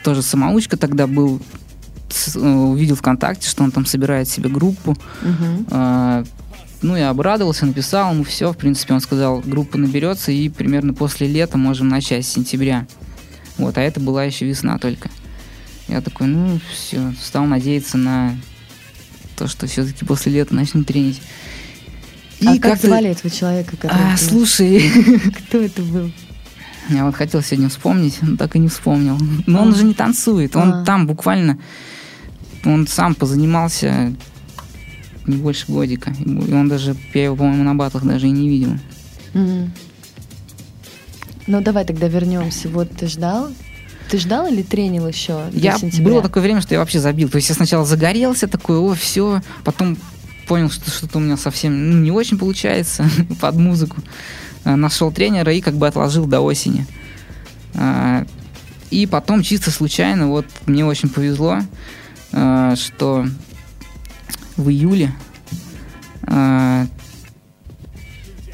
Тоже 0.05 0.23
самоучка 0.23 0.77
тогда 0.77 1.09
был. 1.09 1.43
Э, 2.37 2.39
увидел 2.39 2.95
ВКонтакте, 2.95 3.49
что 3.49 3.65
он 3.65 3.73
там 3.73 3.87
собирает 3.87 4.29
себе 4.29 4.49
группу. 4.49 4.97
Uh-huh. 5.23 6.29
Ну, 6.81 6.97
я 6.97 7.11
обрадовался, 7.11 7.67
написал 7.67 8.13
ему 8.13 8.23
все. 8.23 8.53
В 8.53 8.57
принципе, 8.57 8.95
он 8.95 9.01
сказал, 9.01 9.41
группа 9.41 9.79
наберется, 9.79 10.31
и 10.31 10.49
примерно 10.49 10.95
после 10.95 11.27
лета 11.27 11.59
можем 11.59 11.89
начать, 11.89 12.25
с 12.25 12.29
сентября. 12.29 12.87
Вот, 13.59 13.77
а 13.77 13.83
это 13.83 14.01
была 14.01 14.25
еще 14.25 14.47
весна 14.47 14.79
только. 14.79 15.11
Я 15.89 16.01
такой, 16.01 16.27
ну, 16.27 16.61
все, 16.73 17.13
стал 17.21 17.45
надеяться 17.47 17.99
на 17.99 18.37
то, 19.37 19.47
что 19.47 19.67
все-таки 19.67 20.05
после 20.05 20.33
лета 20.33 20.55
начнем 20.55 20.85
тренить. 20.85 21.21
И 22.41 22.47
а 22.47 22.59
как 22.59 22.81
звали 22.81 23.11
этого 23.11 23.31
человека? 23.31 23.77
А, 23.85 24.17
слушай. 24.17 24.81
Кто 25.49 25.59
это 25.59 25.83
был? 25.83 26.13
Я 26.89 27.05
вот 27.05 27.15
хотел 27.17 27.43
сегодня 27.43 27.69
вспомнить, 27.69 28.19
но 28.23 28.37
так 28.37 28.57
и 28.57 28.59
не 28.59 28.69
вспомнил. 28.69 29.19
Но 29.47 29.59
а. 29.59 29.63
он 29.63 29.75
же 29.75 29.85
не 29.85 29.95
танцует, 29.95 30.57
он 30.57 30.73
а. 30.73 30.85
там 30.85 31.07
буквально, 31.07 31.59
он 32.65 32.87
сам 32.87 33.15
позанимался 33.15 34.15
не 35.27 35.37
больше 35.37 35.67
годика. 35.69 36.15
И 36.25 36.53
он 36.53 36.69
даже, 36.69 36.97
я 37.13 37.25
его, 37.25 37.37
по-моему, 37.37 37.65
на 37.65 37.75
батлах 37.75 38.05
даже 38.05 38.29
и 38.29 38.31
не 38.31 38.49
видел. 38.49 38.79
Mm-hmm. 39.35 39.71
Ну, 41.49 41.63
давай 41.63 41.87
тогда 41.87 42.09
вернемся. 42.09 42.69
Вот 42.69 42.91
ты 42.91 43.07
ждал? 43.07 43.51
Ты 44.11 44.19
ждал 44.19 44.47
или 44.47 44.63
тренил 44.63 45.09
еще 45.09 45.45
я, 45.53 45.79
сентября? 45.79 46.13
Было 46.13 46.23
такое 46.23 46.43
время, 46.43 46.61
что 46.61 46.75
я 46.75 46.81
вообще 46.81 47.01
забил. 47.01 47.31
То 47.31 47.37
есть 47.37 47.49
я 47.49 47.55
сначала 47.55 47.87
загорелся 47.87 48.49
такой, 48.49 48.77
о, 48.79 48.95
все, 48.95 49.41
потом 49.65 49.97
понял, 50.47 50.71
что 50.71 50.91
что-то 50.91 51.19
у 51.19 51.21
меня 51.23 51.39
совсем 51.39 51.91
ну, 51.91 51.99
не 51.99 52.11
очень 52.11 52.39
получается 52.39 53.09
под 53.41 53.57
музыку. 53.57 53.97
А, 54.65 54.77
нашел 54.77 55.11
тренера 55.11 55.53
и 55.53 55.63
как 55.63 55.75
бы 55.75 55.89
отложил 55.89 56.27
до 56.27 56.41
осени. 56.41 56.87
А, 57.75 58.27
и 58.91 59.07
потом 59.07 59.43
чисто 59.43 59.71
случайно, 59.71 60.29
вот 60.29 60.45
мне 60.67 60.85
очень 60.85 61.09
повезло, 61.09 61.61
а, 62.33 62.77
что 62.77 63.27
в 64.57 64.69
июле 64.69 65.13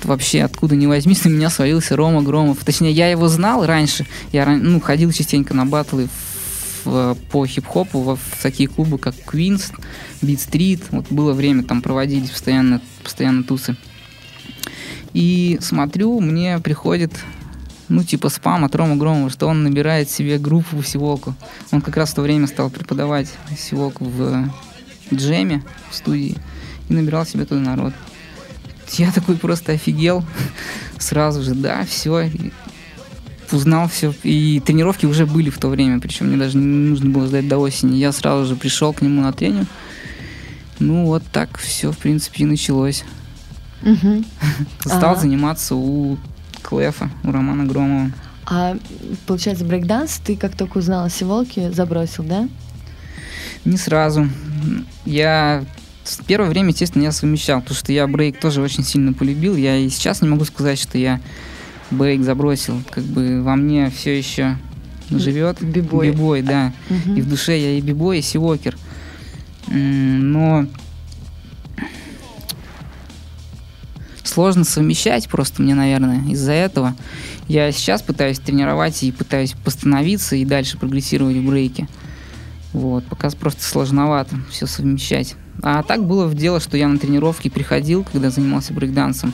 э, 0.05 0.09
вообще 0.09 0.43
откуда 0.43 0.77
ни 0.77 0.87
возьмись, 0.87 1.25
на 1.25 1.31
меня 1.31 1.51
свалился 1.51 1.97
Рома 1.97 2.23
Громов. 2.23 2.65
Точнее, 2.65 2.93
я 2.93 3.11
его 3.11 3.29
знал 3.29 3.67
раньше. 3.67 4.07
Я 4.33 4.47
ну, 4.47 4.81
ходил 4.81 5.13
частенько 5.13 5.55
на 5.55 5.67
батлы 5.67 6.09
в, 6.85 7.17
по 7.31 7.47
хип-хопу 7.47 8.01
в, 8.01 8.17
в 8.17 8.43
такие 8.43 8.69
клубы, 8.69 8.99
как 8.99 9.15
Queens, 9.15 9.73
Beat 10.23 10.49
Street. 10.49 10.83
Вот 10.91 11.07
было 11.11 11.33
время, 11.33 11.63
там 11.63 11.83
проводились 11.83 12.31
постоянно, 12.31 12.81
постоянно 13.03 13.45
тусы. 13.45 13.77
И 15.13 15.59
смотрю, 15.61 16.21
мне 16.21 16.59
приходит 16.59 17.13
ну, 17.89 18.03
типа 18.03 18.29
спам 18.29 18.65
от 18.65 18.75
Рома 18.75 18.97
Громова, 18.97 19.31
что 19.31 19.47
он 19.47 19.63
набирает 19.63 20.11
себе 20.11 20.39
группу 20.39 20.79
в 20.79 20.87
Сиволку. 20.87 21.35
Он 21.71 21.81
как 21.81 21.97
раз 21.97 22.11
в 22.11 22.15
то 22.15 22.23
время 22.23 22.47
стал 22.47 22.71
преподавать 22.71 23.29
Сиволку 23.57 24.05
в 24.05 24.51
джеме 25.13 25.63
в 25.91 25.95
студии 25.95 26.37
и 26.89 26.93
набирал 26.93 27.27
себе 27.27 27.45
туда 27.45 27.61
народ. 27.61 27.93
Я 28.93 29.11
такой 29.13 29.37
просто 29.37 29.73
офигел 29.73 30.25
сразу 30.99 31.43
же, 31.43 31.55
да, 31.55 31.85
все, 31.85 32.31
узнал 33.53 33.89
все. 33.89 34.15
И 34.23 34.61
тренировки 34.65 35.07
уже 35.07 35.27
были 35.27 35.51
в 35.51 35.59
то 35.59 35.69
время, 35.69 36.01
причем 36.01 36.27
мне 36.27 36.37
даже 36.37 36.59
не 36.59 36.91
нужно 36.91 37.11
было 37.11 37.27
ждать 37.27 37.49
до 37.49 37.59
осени. 37.59 37.97
Я 37.97 38.13
сразу 38.13 38.47
же 38.47 38.57
пришел 38.57 38.93
к 38.93 39.03
нему 39.03 39.23
на 39.23 39.33
тренинг. 39.33 39.69
Ну, 40.79 41.07
вот 41.07 41.23
так 41.33 41.57
все, 41.59 41.93
в 41.93 41.99
принципе, 41.99 42.45
и 42.45 42.47
началось. 42.47 43.05
Угу. 43.83 44.25
Стал 44.81 45.13
ага. 45.13 45.21
заниматься 45.21 45.75
у 45.75 46.19
Клефа, 46.63 47.11
у 47.23 47.31
Романа 47.31 47.65
Громова. 47.65 48.11
А 48.47 48.77
получается, 49.27 49.65
брейкданс 49.65 50.19
ты 50.19 50.37
как 50.37 50.57
только 50.57 50.79
узнал 50.79 51.05
о 51.05 51.11
Сиволке, 51.11 51.73
забросил, 51.73 52.25
да? 52.25 52.49
Не 53.65 53.77
сразу. 53.77 54.29
Я 55.07 55.65
первое 56.27 56.49
время, 56.49 56.71
естественно, 56.71 57.03
я 57.03 57.13
совмещал, 57.13 57.61
потому 57.61 57.77
что 57.77 57.93
я 57.93 58.07
брейк 58.07 58.39
тоже 58.39 58.61
очень 58.61 58.85
сильно 58.85 59.13
полюбил. 59.13 59.57
Я 59.57 59.77
и 59.77 59.89
сейчас 59.89 60.23
не 60.23 60.29
могу 60.29 60.45
сказать, 60.45 60.79
что 60.79 60.99
я 60.99 61.21
брейк 61.91 62.23
забросил. 62.23 62.83
Как 62.91 63.05
бы 63.05 63.43
во 63.43 63.57
мне 63.57 63.91
все 63.91 64.17
еще 64.17 64.59
живет. 65.11 65.63
Бибой. 65.63 66.11
Бибой, 66.11 66.43
да. 66.43 66.73
Угу. 66.91 67.17
И 67.17 67.21
в 67.21 67.29
душе 67.29 67.59
я 67.59 67.79
и 67.79 67.81
бибой, 67.81 68.19
и 68.19 68.23
сивокер. 68.23 68.77
Но 69.69 70.67
сложно 74.23 74.65
совмещать 74.65 75.29
просто 75.29 75.63
мне, 75.63 75.75
наверное, 75.75 76.23
из-за 76.31 76.53
этого. 76.53 76.95
Я 77.49 77.71
сейчас 77.73 78.03
пытаюсь 78.03 78.39
тренировать 78.39 79.03
и 79.03 79.13
пытаюсь 79.13 79.53
постановиться 79.53 80.37
и 80.37 80.45
дальше 80.45 80.79
прогрессировать 80.79 81.37
в 81.37 81.47
брейке. 81.47 81.89
Вот, 82.73 83.05
пока 83.05 83.31
просто 83.31 83.63
сложновато 83.63 84.37
все 84.51 84.67
совмещать. 84.67 85.37
А 85.63 85.83
так 85.83 86.05
было 86.05 86.27
в 86.27 86.35
дело, 86.35 86.61
что 86.61 86.77
я 86.77 86.89
на 86.89 86.99
тренировки 86.99 87.49
приходил, 87.49 88.05
когда 88.05 88.31
занимался 88.31 88.73
брейкдансом. 88.73 89.33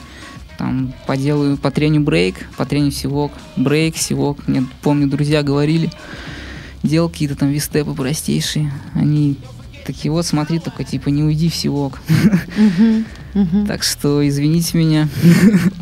Там 0.58 0.92
поделаю 1.06 1.56
по 1.56 1.70
трению 1.70 2.02
брейк, 2.02 2.46
по 2.56 2.66
трению 2.66 2.92
сивок, 2.92 3.32
брейк, 3.56 3.96
сивок. 3.96 4.46
Мне, 4.46 4.64
помню, 4.82 5.08
друзья 5.08 5.42
говорили, 5.42 5.90
делал 6.82 7.08
какие-то 7.08 7.34
там 7.34 7.48
вистепы 7.48 7.94
простейшие. 7.94 8.72
Они 8.94 9.38
такие, 9.86 10.12
вот 10.12 10.26
смотри, 10.26 10.58
только 10.58 10.84
типа 10.84 11.08
не 11.08 11.22
уйди 11.22 11.48
в 11.48 11.54
сивок. 11.54 12.00
Так 13.66 13.82
что 13.82 14.26
извините 14.28 14.76
меня. 14.76 15.08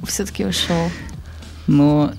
Все-таки 0.07 0.45
ушел. 0.45 0.91
Но 1.67 2.13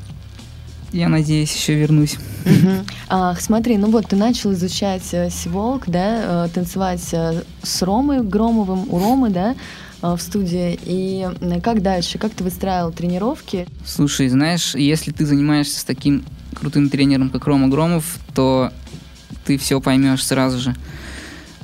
я 0.92 1.10
надеюсь, 1.10 1.54
еще 1.56 1.76
вернусь. 1.76 2.18
Угу. 2.46 2.86
А, 3.10 3.36
смотри, 3.36 3.78
ну 3.78 3.90
вот 3.90 4.08
ты 4.08 4.16
начал 4.16 4.54
изучать 4.54 5.08
э, 5.14 5.30
Сиволк, 5.30 5.84
да, 5.88 6.46
э, 6.46 6.50
танцевать 6.54 7.08
э, 7.12 7.44
с 7.62 7.82
Ромой 7.82 8.22
Громовым, 8.24 8.92
у 8.92 9.00
Ромы, 9.00 9.30
да, 9.30 9.56
в 10.02 10.18
студии. 10.20 10.80
И 10.86 11.28
как 11.62 11.82
дальше? 11.82 12.18
Как 12.18 12.34
ты 12.34 12.44
выстраивал 12.44 12.92
тренировки? 12.92 13.68
Слушай, 13.86 14.30
знаешь, 14.30 14.74
если 14.74 15.12
ты 15.12 15.26
занимаешься 15.26 15.82
с 15.82 15.84
таким 15.84 16.24
крутым 16.56 16.90
тренером, 16.90 17.30
как 17.30 17.46
Рома 17.46 17.68
Громов, 17.68 18.18
то 18.34 18.72
ты 19.46 19.58
все 19.58 19.82
поймешь 19.82 20.26
сразу 20.26 20.58
же. 20.58 20.76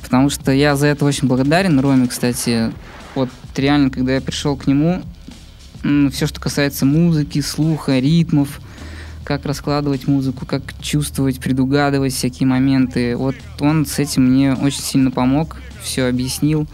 Потому 0.01 0.29
что 0.29 0.51
я 0.51 0.75
за 0.75 0.87
это 0.87 1.05
очень 1.05 1.27
благодарен 1.29 1.79
Роме, 1.79 2.07
кстати. 2.07 2.73
Вот 3.15 3.29
реально, 3.55 3.89
когда 3.89 4.15
я 4.15 4.21
пришел 4.21 4.57
к 4.57 4.67
нему, 4.67 5.01
все, 6.11 6.27
что 6.27 6.41
касается 6.41 6.85
музыки, 6.85 7.39
слуха, 7.39 7.99
ритмов, 7.99 8.59
как 9.25 9.45
раскладывать 9.45 10.07
музыку, 10.07 10.45
как 10.45 10.61
чувствовать, 10.79 11.39
предугадывать 11.39 12.13
всякие 12.13 12.47
моменты. 12.47 13.17
Вот 13.17 13.35
он 13.59 13.85
с 13.85 13.99
этим 13.99 14.27
мне 14.27 14.53
очень 14.53 14.81
сильно 14.81 15.11
помог, 15.11 15.57
все 15.81 16.05
объяснил. 16.05 16.67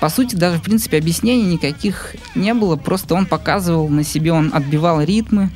По 0.00 0.08
сути, 0.10 0.34
даже, 0.34 0.58
в 0.58 0.62
принципе, 0.62 0.98
объяснений 0.98 1.54
никаких 1.54 2.16
не 2.34 2.52
было, 2.52 2.76
просто 2.76 3.14
он 3.14 3.24
показывал 3.24 3.88
на 3.88 4.02
себе, 4.04 4.32
он 4.32 4.50
отбивал 4.52 5.00
ритмы, 5.00 5.50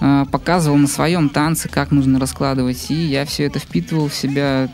а, 0.00 0.24
показывал 0.24 0.78
на 0.78 0.88
своем 0.88 1.28
танце, 1.28 1.68
как 1.68 1.92
нужно 1.92 2.18
раскладывать, 2.18 2.90
и 2.90 2.94
я 2.94 3.24
все 3.24 3.44
это 3.44 3.60
впитывал 3.60 4.08
в 4.08 4.14
себя, 4.14 4.68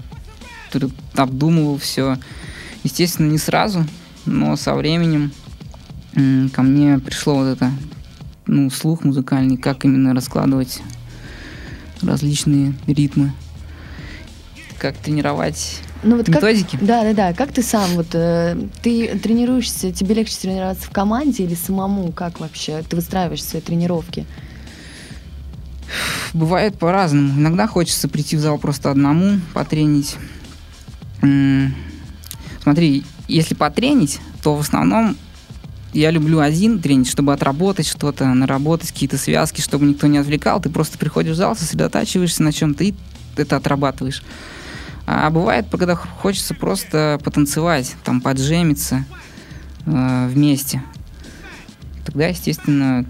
обдумывал 1.16 1.78
все. 1.78 2.16
Естественно, 2.82 3.30
не 3.30 3.38
сразу, 3.38 3.84
но 4.24 4.56
со 4.56 4.74
временем 4.74 5.32
ко 6.52 6.62
мне 6.62 6.98
пришло 6.98 7.34
вот 7.34 7.46
это 7.46 7.72
ну, 8.54 8.70
слух 8.70 9.02
музыкальный, 9.04 9.56
как 9.56 9.84
именно 9.84 10.14
раскладывать 10.14 10.80
различные 12.00 12.74
ритмы, 12.86 13.32
как 14.78 14.96
тренировать 14.96 15.80
Ну 16.04 16.18
вот 16.18 16.26
как, 16.26 16.36
Методики? 16.36 16.78
да, 16.80 17.02
да, 17.02 17.14
да. 17.14 17.32
Как 17.34 17.50
ты 17.52 17.62
сам 17.62 17.90
вот 17.94 18.08
э, 18.12 18.56
ты 18.82 19.18
тренируешься, 19.18 19.90
тебе 19.90 20.14
легче 20.14 20.36
тренироваться 20.40 20.86
в 20.86 20.90
команде 20.90 21.42
или 21.44 21.54
самому? 21.54 22.12
Как 22.12 22.38
вообще 22.38 22.82
ты 22.88 22.94
выстраиваешь 22.94 23.42
свои 23.42 23.60
тренировки? 23.60 24.24
Бывает 26.32 26.78
по-разному. 26.78 27.32
Иногда 27.40 27.66
хочется 27.66 28.06
прийти 28.08 28.36
в 28.36 28.40
зал 28.40 28.58
просто 28.58 28.90
одному, 28.90 29.40
потренить. 29.52 30.16
М, 31.22 31.74
Смотри, 32.62 33.04
если 33.28 33.54
потренить, 33.54 34.20
то 34.42 34.54
в 34.54 34.60
основном 34.60 35.16
я 35.94 36.10
люблю 36.10 36.40
один 36.40 36.80
тренить, 36.80 37.08
чтобы 37.08 37.32
отработать 37.32 37.86
что-то, 37.86 38.26
наработать 38.26 38.90
какие-то 38.90 39.16
связки, 39.16 39.60
чтобы 39.60 39.86
никто 39.86 40.06
не 40.06 40.18
отвлекал. 40.18 40.60
Ты 40.60 40.68
просто 40.68 40.98
приходишь 40.98 41.34
в 41.34 41.36
зал, 41.36 41.56
сосредотачиваешься 41.56 42.42
на 42.42 42.52
чем-то 42.52 42.84
и 42.84 42.94
это 43.36 43.56
отрабатываешь. 43.56 44.22
А 45.06 45.28
бывает, 45.30 45.66
когда 45.70 45.94
хочется 45.96 46.54
просто 46.54 47.20
потанцевать, 47.22 47.94
там, 48.04 48.20
поджемиться 48.20 49.04
э, 49.86 50.28
вместе. 50.28 50.82
Тогда, 52.04 52.26
естественно, 52.28 53.04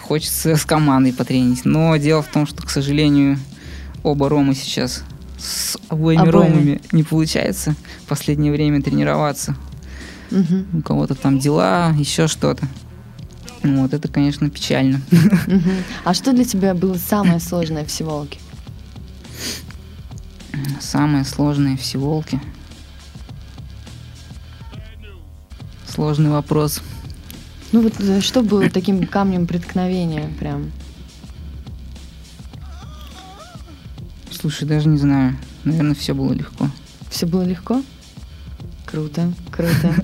хочется 0.00 0.56
с 0.56 0.64
командой 0.64 1.12
потренить. 1.12 1.64
Но 1.64 1.96
дело 1.96 2.22
в 2.22 2.28
том, 2.28 2.46
что, 2.46 2.62
к 2.62 2.70
сожалению, 2.70 3.38
оба 4.02 4.28
Ромы 4.28 4.54
сейчас 4.54 5.02
с 5.38 5.76
обоими 5.88 6.22
Обоими. 6.22 6.30
Ромами 6.30 6.80
не 6.92 7.02
получается 7.02 7.74
в 8.04 8.08
последнее 8.08 8.52
время 8.52 8.82
тренироваться. 8.82 9.56
Мгм, 10.30 10.66
У 10.78 10.82
кого-то 10.82 11.14
там 11.14 11.38
дела, 11.38 11.92
еще 11.98 12.28
что-то. 12.28 12.66
Вот 13.62 13.92
это, 13.92 14.08
конечно, 14.08 14.48
печально. 14.48 15.00
А 16.04 16.14
что 16.14 16.32
для 16.32 16.44
тебя 16.44 16.74
было 16.74 16.94
самое 16.94 17.40
сложное 17.40 17.84
в 17.84 17.90
Сиволке? 17.90 18.38
Самое 20.80 21.24
сложное 21.24 21.76
в 21.76 21.84
Сиволке. 21.84 22.40
Сложный 25.86 26.30
вопрос. 26.30 26.80
Ну 27.72 27.82
вот 27.82 28.00
э, 28.00 28.20
что 28.20 28.42
было 28.42 28.68
таким 28.70 29.06
камнем 29.06 29.46
преткновения 29.46 30.30
прям? 30.38 30.70
Слушай, 34.30 34.66
даже 34.66 34.88
не 34.88 34.96
знаю. 34.98 35.36
Наверное, 35.64 35.94
все 35.94 36.14
было 36.14 36.32
легко. 36.32 36.68
Все 37.10 37.26
было 37.26 37.42
легко? 37.42 37.82
Круто, 38.86 39.32
круто. 39.50 39.94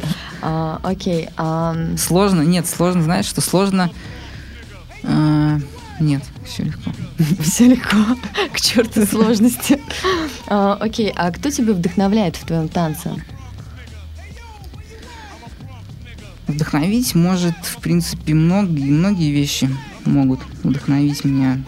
А, 0.42 0.80
окей, 0.82 1.28
а, 1.36 1.76
Сложно? 1.96 2.42
Нет, 2.42 2.66
сложно, 2.66 3.02
знаешь, 3.02 3.26
что 3.26 3.40
сложно... 3.40 3.90
А, 5.02 5.58
Нет, 6.00 6.22
все 6.44 6.64
легко. 6.64 6.90
все 7.42 7.68
легко. 7.68 7.96
К 8.52 8.60
черту 8.60 9.06
сложности. 9.06 9.80
А, 10.48 10.74
Окей, 10.80 11.12
а 11.16 11.32
кто 11.32 11.50
тебя 11.50 11.72
вдохновляет 11.72 12.36
в 12.36 12.46
твоем 12.46 12.68
танце? 12.68 13.10
Вдохновить 16.46 17.16
может, 17.16 17.56
в 17.62 17.78
принципе, 17.78 18.32
многие, 18.32 18.88
многие 18.88 19.32
вещи 19.32 19.68
могут 20.04 20.38
вдохновить 20.62 21.24
меня. 21.24 21.60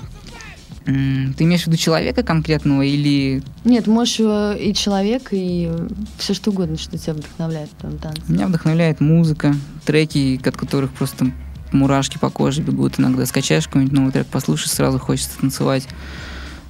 Ты 0.89 1.45
имеешь 1.45 1.65
в 1.65 1.67
виду 1.67 1.77
человека 1.77 2.23
конкретного 2.23 2.81
или 2.81 3.43
Нет, 3.65 3.87
можешь 3.87 4.21
э, 4.21 4.57
и 4.59 4.73
человек, 4.73 5.29
и 5.33 5.71
все 6.17 6.33
что 6.33 6.51
угодно, 6.51 6.79
что 6.79 6.97
тебя 6.97 7.13
вдохновляет 7.13 7.69
в 7.69 7.75
твоем 7.75 7.99
танце. 7.99 8.23
Меня 8.27 8.47
вдохновляет 8.47 8.99
музыка, 8.99 9.55
треки, 9.85 10.41
от 10.43 10.57
которых 10.57 10.91
просто 10.93 11.31
мурашки 11.73 12.17
по 12.17 12.31
коже 12.31 12.63
бегут 12.63 12.99
иногда. 12.99 13.27
Скачаешь 13.27 13.67
какой-нибудь 13.67 13.93
новый 13.93 14.13
трек, 14.13 14.29
послушаешь, 14.29 14.71
сразу 14.71 14.99
хочется 14.99 15.39
танцевать. 15.39 15.87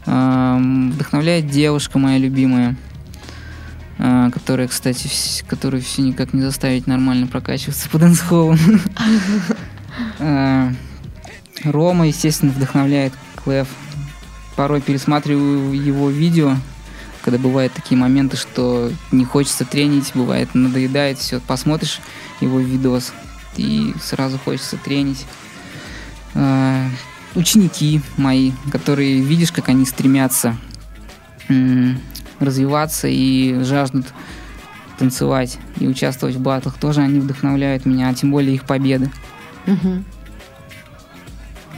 Вдохновляет 0.05 1.49
девушка 1.49 2.01
моя 2.01 2.19
любимая, 2.19 2.77
а, 3.99 4.31
которая, 4.31 4.67
кстати, 4.67 5.09
которую 5.47 5.83
все 5.83 6.03
никак 6.03 6.33
не 6.33 6.41
заставить 6.41 6.89
нормально 6.89 7.29
прокачиваться 7.29 7.89
по 7.89 7.99
дэнс-холлу. 7.99 8.57
А, 10.21 10.73
Рома, 11.65 12.07
естественно, 12.07 12.53
вдохновляет 12.53 13.13
Клэв. 13.37 13.69
Порой 14.59 14.81
пересматриваю 14.81 15.73
его 15.73 16.11
видео, 16.11 16.57
когда 17.23 17.39
бывают 17.39 17.73
такие 17.73 17.97
моменты, 17.97 18.37
что 18.37 18.91
не 19.13 19.25
хочется 19.25 19.65
тренить, 19.65 20.11
бывает 20.15 20.53
надоедает, 20.53 21.19
все, 21.19 21.39
посмотришь 21.39 22.01
его 22.41 22.59
видос, 22.59 23.13
и 23.57 23.95
сразу 24.03 24.37
хочется 24.37 24.77
тренить. 24.77 25.27
А, 26.35 26.89
Ученики 27.37 28.01
мои, 28.17 28.51
которые 28.73 29.21
видишь, 29.21 29.53
как 29.53 29.69
они 29.69 29.87
стремятся 29.87 30.57
развиваться 32.41 33.07
и 33.07 33.63
жаждут 33.63 34.07
танцевать 34.99 35.57
и 35.79 35.87
участвовать 35.87 36.35
в 36.35 36.41
батлах, 36.41 36.79
тоже 36.79 37.01
они 37.01 37.21
вдохновляют 37.21 37.87
меня, 37.87 38.09
а 38.09 38.15
тем 38.15 38.33
более 38.33 38.57
их 38.57 38.65
победы. 38.65 39.09
Мгм. 39.67 40.05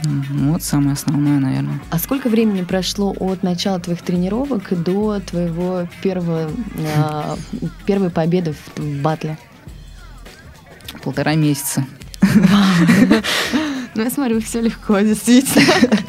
Вот 0.03 0.63
самое 0.63 0.93
основное, 0.93 1.39
наверное. 1.39 1.79
А 1.89 1.99
сколько 1.99 2.27
времени 2.27 2.63
прошло 2.63 3.15
от 3.19 3.43
начала 3.43 3.79
твоих 3.79 4.01
тренировок 4.01 4.81
до 4.83 5.19
твоего 5.19 5.87
первого, 6.01 6.49
а, 6.95 7.37
первой 7.85 8.09
победы 8.09 8.53
в, 8.53 8.79
в 8.79 9.01
батле? 9.01 9.37
Полтора 11.03 11.35
месяца. 11.35 11.85
Ну, 13.93 14.03
я 14.03 14.09
смотрю, 14.09 14.39
все 14.39 14.61
легко, 14.61 14.99
действительно. 15.01 15.65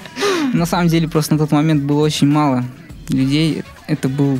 На 0.53 0.67
самом 0.67 0.87
деле, 0.87 1.09
просто 1.09 1.35
на 1.35 1.39
тот 1.39 1.51
момент 1.51 1.83
было 1.83 2.01
очень 2.01 2.29
мало 2.29 2.65
людей. 3.09 3.65
Это 3.89 4.09
был... 4.09 4.39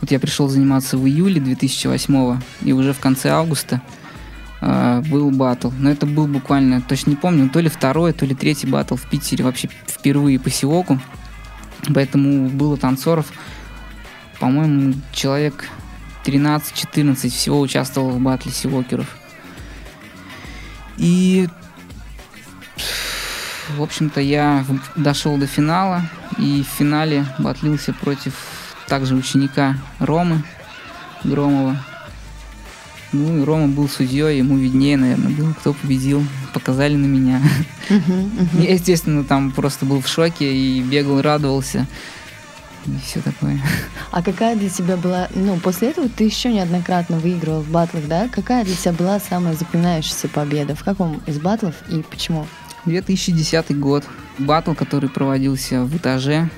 Вот 0.00 0.10
я 0.10 0.18
пришел 0.18 0.48
заниматься 0.48 0.98
в 0.98 1.06
июле 1.06 1.40
2008 1.40 2.40
и 2.62 2.72
уже 2.72 2.92
в 2.92 2.98
конце 2.98 3.28
августа 3.28 3.80
э, 4.60 5.02
был 5.08 5.30
батл. 5.30 5.70
Но 5.78 5.90
это 5.90 6.06
был 6.06 6.26
буквально, 6.26 6.80
точно 6.80 7.10
не 7.10 7.16
помню, 7.16 7.48
то 7.48 7.60
ли 7.60 7.68
второй, 7.68 8.12
то 8.12 8.26
ли 8.26 8.34
третий 8.34 8.66
батл 8.66 8.96
в 8.96 9.08
Питере 9.08 9.44
вообще 9.44 9.68
впервые 9.86 10.38
по 10.38 10.50
Сиоку. 10.50 11.00
Поэтому 11.94 12.48
было 12.48 12.76
танцоров, 12.76 13.26
по-моему, 14.38 14.94
человек 15.12 15.68
13-14 16.24 17.28
всего 17.28 17.60
участвовал 17.60 18.10
в 18.10 18.20
батле 18.20 18.52
сивокеров. 18.52 19.16
И 20.96 21.48
в 23.76 23.82
общем-то, 23.82 24.20
я 24.20 24.64
дошел 24.96 25.36
до 25.36 25.46
финала, 25.46 26.02
и 26.38 26.62
в 26.62 26.78
финале 26.78 27.24
батлился 27.38 27.92
против 27.92 28.34
также 28.88 29.14
ученика 29.14 29.76
Ромы 29.98 30.42
Громова. 31.22 31.76
Ну, 33.12 33.42
и 33.42 33.44
Рома 33.44 33.66
был 33.66 33.88
судьей, 33.88 34.38
ему 34.38 34.56
виднее, 34.56 34.96
наверное, 34.96 35.32
было, 35.32 35.52
кто 35.52 35.72
победил. 35.72 36.24
Показали 36.52 36.94
на 36.94 37.06
меня. 37.06 37.42
Я, 38.54 38.74
естественно, 38.74 39.24
там 39.24 39.50
просто 39.50 39.84
был 39.84 40.00
в 40.00 40.06
шоке 40.06 40.54
и 40.54 40.80
бегал, 40.80 41.20
радовался. 41.20 41.86
И 42.86 42.90
все 43.04 43.20
такое. 43.20 43.60
А 44.10 44.22
какая 44.22 44.56
для 44.56 44.70
тебя 44.70 44.96
была, 44.96 45.28
ну, 45.34 45.58
после 45.58 45.90
этого 45.90 46.08
ты 46.08 46.24
еще 46.24 46.52
неоднократно 46.52 47.18
выигрывал 47.18 47.62
в 47.62 47.68
батлах, 47.68 48.06
да? 48.06 48.28
Какая 48.28 48.64
для 48.64 48.74
тебя 48.74 48.92
была 48.92 49.20
самая 49.20 49.54
запоминающаяся 49.54 50.28
победа? 50.28 50.74
В 50.74 50.84
каком 50.84 51.20
из 51.26 51.38
батлов 51.38 51.74
и 51.90 52.02
почему? 52.02 52.46
2010 52.86 53.78
год. 53.78 54.04
Батл, 54.38 54.72
который 54.72 55.10
проводился 55.10 55.82
в 55.84 55.96
этаже. 55.96 56.48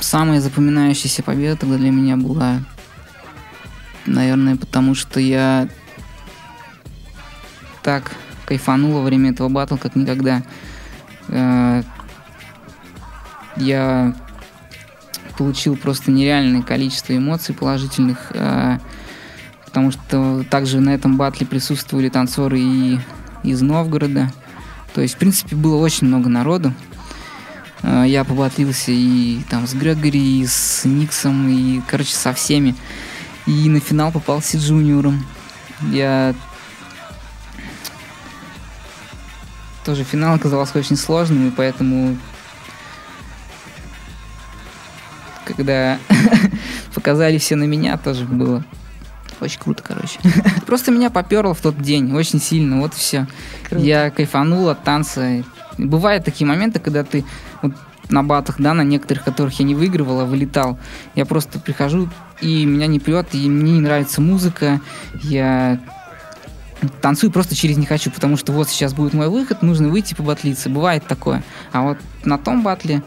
Самая 0.00 0.40
запоминающаяся 0.40 1.22
победа 1.22 1.56
тогда 1.56 1.76
для 1.76 1.90
меня 1.90 2.16
была, 2.16 2.60
наверное, 4.08 4.56
потому 4.56 4.94
что 4.94 5.20
я 5.20 5.68
так 7.82 8.12
кайфанул 8.46 8.92
во 8.92 9.02
время 9.02 9.30
этого 9.30 9.48
батла, 9.48 9.76
как 9.76 9.96
никогда. 9.96 10.42
Э, 11.28 11.82
Я 13.56 14.14
получил 15.36 15.76
просто 15.76 16.10
нереальное 16.10 16.62
количество 16.62 17.16
эмоций 17.16 17.54
положительных, 17.54 18.30
э, 18.34 18.78
потому 19.64 19.90
что 19.90 20.44
также 20.50 20.80
на 20.80 20.90
этом 20.90 21.16
батле 21.16 21.46
присутствовали 21.46 22.08
танцоры 22.08 22.60
и 22.60 22.98
из 23.44 23.60
Новгорода. 23.62 24.32
То 24.94 25.00
есть, 25.00 25.14
в 25.14 25.18
принципе, 25.18 25.54
было 25.56 25.76
очень 25.76 26.06
много 26.06 26.28
народу. 26.28 26.72
Э, 27.82 28.04
Я 28.06 28.24
побатлился 28.24 28.90
и 28.92 29.40
там 29.48 29.66
с 29.66 29.74
Грегори, 29.74 30.40
и 30.40 30.46
с 30.46 30.84
Никсом, 30.84 31.48
и, 31.48 31.80
короче, 31.86 32.14
со 32.14 32.32
всеми. 32.32 32.74
И 33.48 33.66
на 33.70 33.80
финал 33.80 34.12
попался 34.12 34.58
Джуниором. 34.58 35.24
Я 35.90 36.34
тоже 39.86 40.04
финал 40.04 40.34
оказался 40.34 40.78
очень 40.78 40.96
сложным, 40.96 41.48
и 41.48 41.50
поэтому 41.50 42.18
когда 45.46 45.98
показали 46.94 47.38
все 47.38 47.56
на 47.56 47.64
меня, 47.64 47.96
тоже 47.96 48.26
было 48.26 48.62
очень 49.40 49.60
круто, 49.60 49.82
короче. 49.82 50.20
Просто 50.66 50.90
меня 50.90 51.08
поперло 51.08 51.54
в 51.54 51.62
тот 51.62 51.80
день 51.80 52.12
очень 52.12 52.42
сильно, 52.42 52.80
вот 52.80 52.92
все. 52.92 53.26
Круто. 53.66 53.82
Я 53.82 54.10
кайфанул 54.10 54.68
от 54.68 54.84
танца. 54.84 55.42
Бывают 55.78 56.22
такие 56.22 56.46
моменты, 56.46 56.80
когда 56.80 57.02
ты 57.02 57.24
вот 57.62 57.72
на 58.08 58.22
батах, 58.22 58.56
да, 58.58 58.74
на 58.74 58.82
некоторых, 58.82 59.24
которых 59.24 59.58
я 59.58 59.64
не 59.64 59.74
выигрывал, 59.74 60.20
а 60.20 60.24
вылетал. 60.24 60.78
Я 61.14 61.26
просто 61.26 61.58
прихожу, 61.58 62.08
и 62.40 62.64
меня 62.64 62.86
не 62.86 63.00
прет, 63.00 63.34
и 63.34 63.48
мне 63.48 63.72
не 63.72 63.80
нравится 63.80 64.20
музыка, 64.20 64.80
я 65.22 65.80
танцую 67.00 67.30
просто 67.30 67.56
через 67.56 67.76
не 67.76 67.86
хочу, 67.86 68.10
потому 68.10 68.36
что 68.36 68.52
вот 68.52 68.68
сейчас 68.68 68.94
будет 68.94 69.14
мой 69.14 69.28
выход, 69.28 69.62
нужно 69.62 69.88
выйти 69.88 70.14
побатлиться. 70.14 70.70
Бывает 70.70 71.06
такое. 71.06 71.42
А 71.72 71.82
вот 71.82 71.98
на 72.24 72.38
том 72.38 72.62
батле 72.62 73.02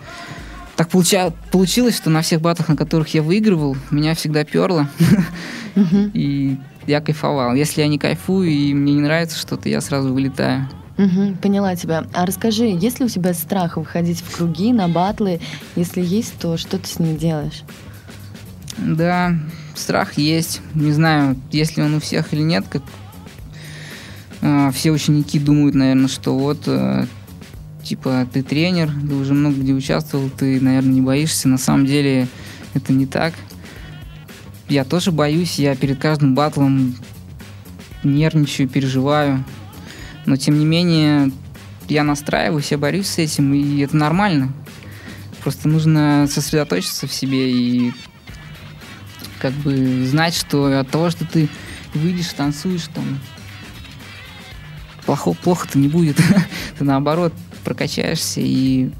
так 0.75 0.89
получа... 0.89 1.31
получилось, 1.51 1.95
что 1.95 2.09
на 2.09 2.21
всех 2.21 2.41
батлах, 2.41 2.67
на 2.69 2.75
которых 2.75 3.13
я 3.13 3.21
выигрывал, 3.21 3.77
меня 3.91 4.15
всегда 4.15 4.43
перло. 4.43 4.89
И 6.13 6.57
я 6.87 7.01
кайфовал. 7.01 7.53
Если 7.55 7.81
я 7.81 7.87
не 7.87 7.99
кайфую 7.99 8.49
и 8.49 8.73
мне 8.73 8.93
не 8.93 9.01
нравится 9.01 9.37
что-то, 9.37 9.69
я 9.69 9.79
сразу 9.81 10.11
вылетаю. 10.13 10.67
Угу, 11.01 11.37
поняла 11.41 11.75
тебя. 11.75 12.05
А 12.13 12.27
расскажи, 12.27 12.65
есть 12.65 12.99
ли 12.99 13.05
у 13.05 13.09
тебя 13.09 13.33
страх 13.33 13.77
выходить 13.77 14.21
в 14.21 14.37
круги, 14.37 14.71
на 14.71 14.87
батлы? 14.87 15.39
Если 15.75 16.01
есть, 16.01 16.37
то 16.37 16.57
что 16.57 16.77
ты 16.77 16.87
с 16.87 16.99
ним 16.99 17.17
делаешь? 17.17 17.63
Да, 18.77 19.35
страх 19.73 20.19
есть. 20.19 20.61
Не 20.75 20.91
знаю, 20.91 21.37
есть 21.51 21.75
ли 21.75 21.81
он 21.81 21.95
у 21.95 21.99
всех 21.99 22.33
или 22.33 22.41
нет. 22.41 22.65
Как 22.69 22.83
э, 24.41 24.71
все 24.73 24.91
ученики 24.91 25.39
думают, 25.39 25.73
наверное, 25.73 26.07
что 26.07 26.37
вот 26.37 26.67
э, 26.67 27.07
типа 27.83 28.27
ты 28.31 28.43
тренер, 28.43 28.91
ты 28.91 29.15
уже 29.15 29.33
много 29.33 29.59
где 29.59 29.73
участвовал, 29.73 30.29
ты, 30.29 30.61
наверное, 30.61 30.93
не 30.93 31.01
боишься. 31.01 31.47
На 31.47 31.57
самом 31.57 31.87
деле 31.87 32.27
это 32.75 32.93
не 32.93 33.07
так. 33.07 33.33
Я 34.69 34.85
тоже 34.85 35.11
боюсь, 35.11 35.57
я 35.57 35.75
перед 35.75 35.97
каждым 35.99 36.35
батлом 36.35 36.95
нервничаю, 38.03 38.69
переживаю. 38.69 39.43
Но 40.25 40.35
тем 40.37 40.57
не 40.59 40.65
менее, 40.65 41.31
я 41.89 42.03
настраиваюсь, 42.03 42.71
я 42.71 42.77
борюсь 42.77 43.07
с 43.07 43.17
этим, 43.17 43.53
и 43.53 43.81
это 43.81 43.97
нормально. 43.97 44.53
Просто 45.43 45.67
нужно 45.67 46.27
сосредоточиться 46.29 47.07
в 47.07 47.13
себе 47.13 47.51
и 47.51 47.93
как 49.39 49.53
бы 49.53 50.05
знать, 50.05 50.35
что 50.35 50.79
от 50.79 50.89
того, 50.89 51.09
что 51.09 51.25
ты 51.25 51.49
выйдешь, 51.93 52.33
танцуешь, 52.33 52.87
там 52.93 53.19
плохо, 55.05 55.33
плохо-то 55.33 55.79
не 55.79 55.87
будет. 55.87 56.17
ты 56.77 56.83
наоборот 56.83 57.33
прокачаешься 57.63 58.41
и 58.41 58.91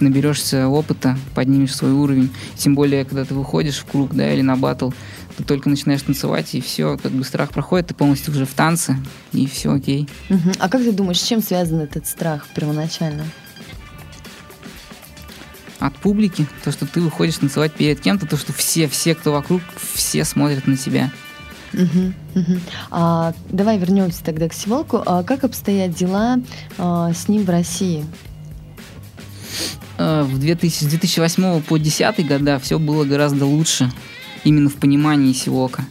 наберешься 0.00 0.68
опыта, 0.68 1.16
поднимешь 1.34 1.74
свой 1.74 1.92
уровень. 1.92 2.30
Тем 2.56 2.74
более, 2.74 3.04
когда 3.04 3.24
ты 3.24 3.34
выходишь 3.34 3.78
в 3.78 3.84
круг, 3.84 4.14
да, 4.14 4.32
или 4.32 4.42
на 4.42 4.56
батл, 4.56 4.90
ты 5.36 5.44
только 5.44 5.68
начинаешь 5.68 6.02
танцевать, 6.02 6.54
и 6.54 6.60
все, 6.60 6.96
как 6.96 7.12
бы 7.12 7.24
страх 7.24 7.50
проходит, 7.50 7.88
ты 7.88 7.94
полностью 7.94 8.32
уже 8.32 8.46
в 8.46 8.54
танце, 8.54 8.96
и 9.32 9.46
все 9.46 9.72
окей. 9.72 10.08
Угу. 10.30 10.52
А 10.58 10.68
как 10.68 10.82
ты 10.82 10.92
думаешь, 10.92 11.20
с 11.20 11.26
чем 11.26 11.42
связан 11.42 11.80
этот 11.80 12.06
страх 12.06 12.46
первоначально? 12.54 13.24
От 15.80 15.96
публики, 15.96 16.46
то, 16.62 16.72
что 16.72 16.86
ты 16.86 17.00
выходишь 17.00 17.38
танцевать 17.38 17.72
перед 17.72 18.00
кем-то, 18.00 18.26
то, 18.26 18.36
что 18.36 18.52
все, 18.52 18.88
все, 18.88 19.14
кто 19.14 19.32
вокруг, 19.32 19.60
все 19.94 20.24
смотрят 20.24 20.66
на 20.66 20.76
тебя. 20.76 21.10
Угу, 21.72 22.12
угу. 22.36 22.60
А, 22.90 23.34
давай 23.50 23.78
вернемся 23.78 24.22
тогда 24.24 24.48
к 24.48 24.54
Сиволку. 24.54 25.02
А 25.04 25.24
как 25.24 25.42
обстоят 25.42 25.92
дела 25.92 26.38
а, 26.78 27.12
с 27.12 27.28
ним 27.28 27.44
в 27.44 27.50
России? 27.50 28.04
Э, 29.98 30.22
в 30.22 30.38
2000, 30.38 30.84
с 30.84 30.86
2008 30.86 31.62
по 31.62 31.76
2010 31.78 32.26
года 32.26 32.58
все 32.58 32.78
было 32.78 33.04
гораздо 33.04 33.46
лучше 33.46 33.90
именно 34.44 34.68
в 34.68 34.74
понимании 34.74 35.32
Сивока. 35.32 35.84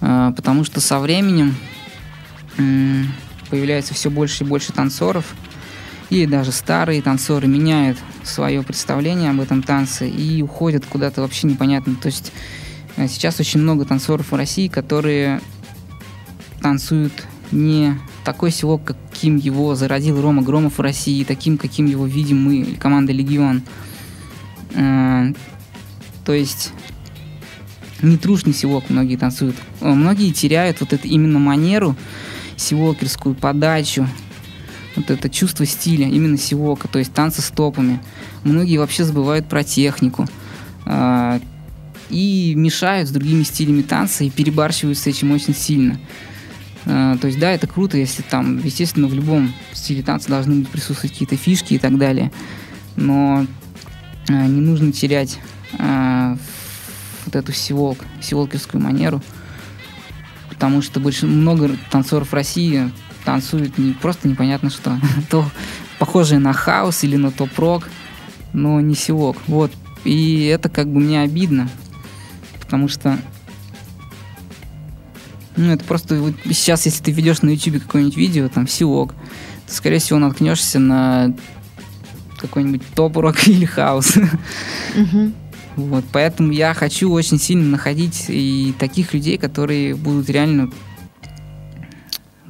Э, 0.00 0.32
потому 0.36 0.64
что 0.64 0.80
со 0.80 0.98
временем 1.00 1.54
появляется 3.48 3.94
все 3.94 4.10
больше 4.10 4.44
и 4.44 4.46
больше 4.46 4.72
танцоров, 4.72 5.34
и 6.10 6.26
даже 6.26 6.52
старые 6.52 7.00
танцоры 7.00 7.46
меняют 7.46 7.96
свое 8.24 8.62
представление 8.62 9.30
об 9.30 9.40
этом 9.40 9.62
танце 9.62 10.08
и 10.08 10.42
уходят 10.42 10.84
куда-то 10.84 11.22
вообще 11.22 11.46
непонятно. 11.46 11.94
То 11.94 12.06
есть 12.06 12.32
э, 12.96 13.06
сейчас 13.08 13.38
очень 13.40 13.60
много 13.60 13.84
танцоров 13.84 14.32
в 14.32 14.34
России, 14.34 14.68
которые 14.68 15.40
танцуют 16.60 17.12
не 17.52 17.96
такой 18.24 18.50
селок, 18.50 18.84
каким 18.84 19.36
его 19.36 19.74
зародил 19.74 20.20
Рома 20.20 20.42
Громов 20.42 20.78
в 20.78 20.80
России, 20.80 21.24
таким, 21.24 21.58
каким 21.58 21.86
его 21.86 22.06
видим 22.06 22.42
мы, 22.42 22.76
команда 22.76 23.12
Легион. 23.12 23.62
Э, 24.74 25.32
то 26.24 26.32
есть 26.32 26.72
не 28.02 28.16
трушный 28.16 28.52
силок 28.52 28.88
многие 28.88 29.16
танцуют. 29.16 29.56
Многие 29.80 30.32
теряют 30.32 30.80
вот 30.80 30.92
эту 30.92 31.08
именно 31.08 31.38
манеру, 31.38 31.96
силокерскую 32.56 33.34
подачу, 33.34 34.06
вот 34.96 35.10
это 35.10 35.28
чувство 35.28 35.66
стиля, 35.66 36.08
именно 36.08 36.36
силока, 36.36 36.88
то 36.88 36.98
есть 36.98 37.12
танцы 37.12 37.42
с 37.42 37.50
топами. 37.50 38.00
Многие 38.44 38.78
вообще 38.78 39.04
забывают 39.04 39.48
про 39.48 39.64
технику 39.64 40.26
э, 40.86 41.40
и 42.10 42.54
мешают 42.56 43.08
с 43.08 43.12
другими 43.12 43.42
стилями 43.42 43.82
танца 43.82 44.24
и 44.24 44.30
перебарщивают 44.30 44.98
с 44.98 45.06
этим 45.06 45.30
очень 45.32 45.54
сильно. 45.54 45.98
Э, 46.86 47.16
то 47.20 47.26
есть, 47.28 47.38
да, 47.38 47.50
это 47.52 47.66
круто, 47.66 47.96
если 47.96 48.22
там, 48.22 48.58
естественно, 48.58 49.06
в 49.06 49.14
любом 49.14 49.52
стиле 49.72 50.02
танца 50.02 50.28
должны 50.28 50.56
быть 50.56 50.68
присутствовать 50.68 51.12
какие-то 51.12 51.36
фишки 51.36 51.74
и 51.74 51.78
так 51.78 51.96
далее. 51.98 52.32
Но 52.96 53.46
э, 54.28 54.46
не 54.46 54.60
нужно 54.60 54.92
терять 54.92 55.38
э, 55.78 56.36
вот 57.24 57.36
эту 57.36 57.52
сиволк, 57.52 57.98
сиволкерскую 58.20 58.82
манеру. 58.82 59.22
Потому 60.48 60.82
что 60.82 61.00
больше 61.00 61.26
много 61.26 61.70
танцоров 61.90 62.34
России 62.34 62.90
танцуют 63.24 63.78
не 63.78 63.92
просто 63.92 64.28
непонятно 64.28 64.70
что. 64.70 64.98
то 65.30 65.44
похожее 65.98 66.38
на 66.38 66.52
хаос 66.52 67.04
или 67.04 67.16
на 67.16 67.30
топ-рок, 67.30 67.88
но 68.52 68.80
не 68.80 68.94
сивок. 68.94 69.36
Вот. 69.46 69.72
И 70.04 70.44
это 70.46 70.68
как 70.68 70.88
бы 70.88 71.00
мне 71.00 71.22
обидно. 71.22 71.68
Потому 72.58 72.88
что 72.88 73.18
ну, 75.56 75.72
это 75.72 75.84
просто 75.84 76.16
вот 76.16 76.34
сейчас, 76.46 76.86
если 76.86 77.02
ты 77.02 77.10
ведешь 77.10 77.42
на 77.42 77.50
YouTube 77.50 77.82
какое-нибудь 77.82 78.16
видео, 78.16 78.48
там, 78.48 78.66
силок, 78.66 79.14
то, 79.66 79.74
скорее 79.74 79.98
всего, 79.98 80.18
наткнешься 80.18 80.78
на 80.78 81.34
какой-нибудь 82.38 82.82
топ-рок 82.94 83.36
или 83.46 83.66
хаус. 83.66 84.14
Вот, 85.76 86.04
поэтому 86.12 86.52
я 86.52 86.74
хочу 86.74 87.10
очень 87.10 87.38
сильно 87.38 87.64
находить 87.64 88.26
и 88.28 88.74
таких 88.78 89.14
людей, 89.14 89.38
которые 89.38 89.94
будут 89.94 90.28
реально 90.28 90.70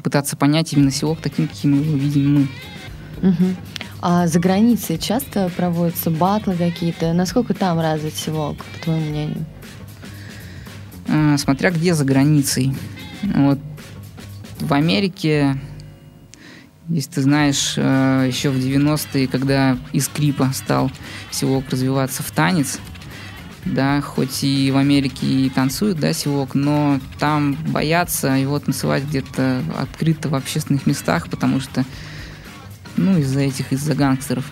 пытаться 0.03 0.37
понять 0.37 0.73
именно 0.73 0.91
селок 0.91 1.19
таким, 1.21 1.49
каким 1.49 1.77
мы 1.77 1.83
его 1.83 1.97
видим 1.97 2.35
мы. 2.35 3.31
Угу. 3.31 3.55
А 4.03 4.27
за 4.27 4.41
границей 4.41 4.99
часто 4.99 5.51
проводятся 5.57 6.11
батлы 6.11 6.57
какие-то? 6.57 7.13
Насколько 7.13 7.53
там 7.53 7.79
развит 7.79 8.15
селок, 8.15 8.57
по 8.57 8.85
твоему 8.85 9.11
мнению? 9.11 9.45
А, 11.07 11.37
смотря 11.37 11.71
где 11.71 11.95
за 11.95 12.05
границей. 12.05 12.75
Вот 13.23 13.59
в 14.59 14.73
Америке, 14.73 15.59
если 16.89 17.11
ты 17.11 17.23
знаешь, 17.23 17.75
э, 17.77 18.25
еще 18.29 18.51
в 18.51 18.57
90-е, 18.57 19.27
когда 19.27 19.79
из 19.93 20.09
клипа 20.09 20.51
стал 20.55 20.91
силок 21.31 21.69
развиваться 21.71 22.23
в 22.23 22.31
танец, 22.31 22.79
да, 23.64 24.01
хоть 24.01 24.42
и 24.42 24.70
в 24.70 24.77
Америке 24.77 25.27
и 25.27 25.51
танцуют, 25.51 25.99
да, 26.01 26.12
силок, 26.12 26.55
но 26.55 27.01
там 27.18 27.55
боятся 27.68 28.29
его 28.29 28.59
танцевать 28.59 29.05
где-то 29.05 29.62
открыто 29.79 30.29
в 30.29 30.35
общественных 30.35 30.87
местах, 30.87 31.29
потому 31.29 31.61
что, 31.61 31.85
ну, 32.96 33.18
из-за 33.18 33.40
этих, 33.40 33.73
из-за 33.73 33.94
гангстеров. 33.94 34.44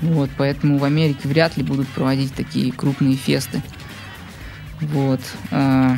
Вот, 0.00 0.30
поэтому 0.36 0.78
в 0.78 0.84
Америке 0.84 1.28
вряд 1.28 1.56
ли 1.56 1.62
будут 1.62 1.88
проводить 1.88 2.34
такие 2.34 2.72
крупные 2.72 3.16
фесты. 3.16 3.62
Вот. 4.80 5.20
А, 5.50 5.96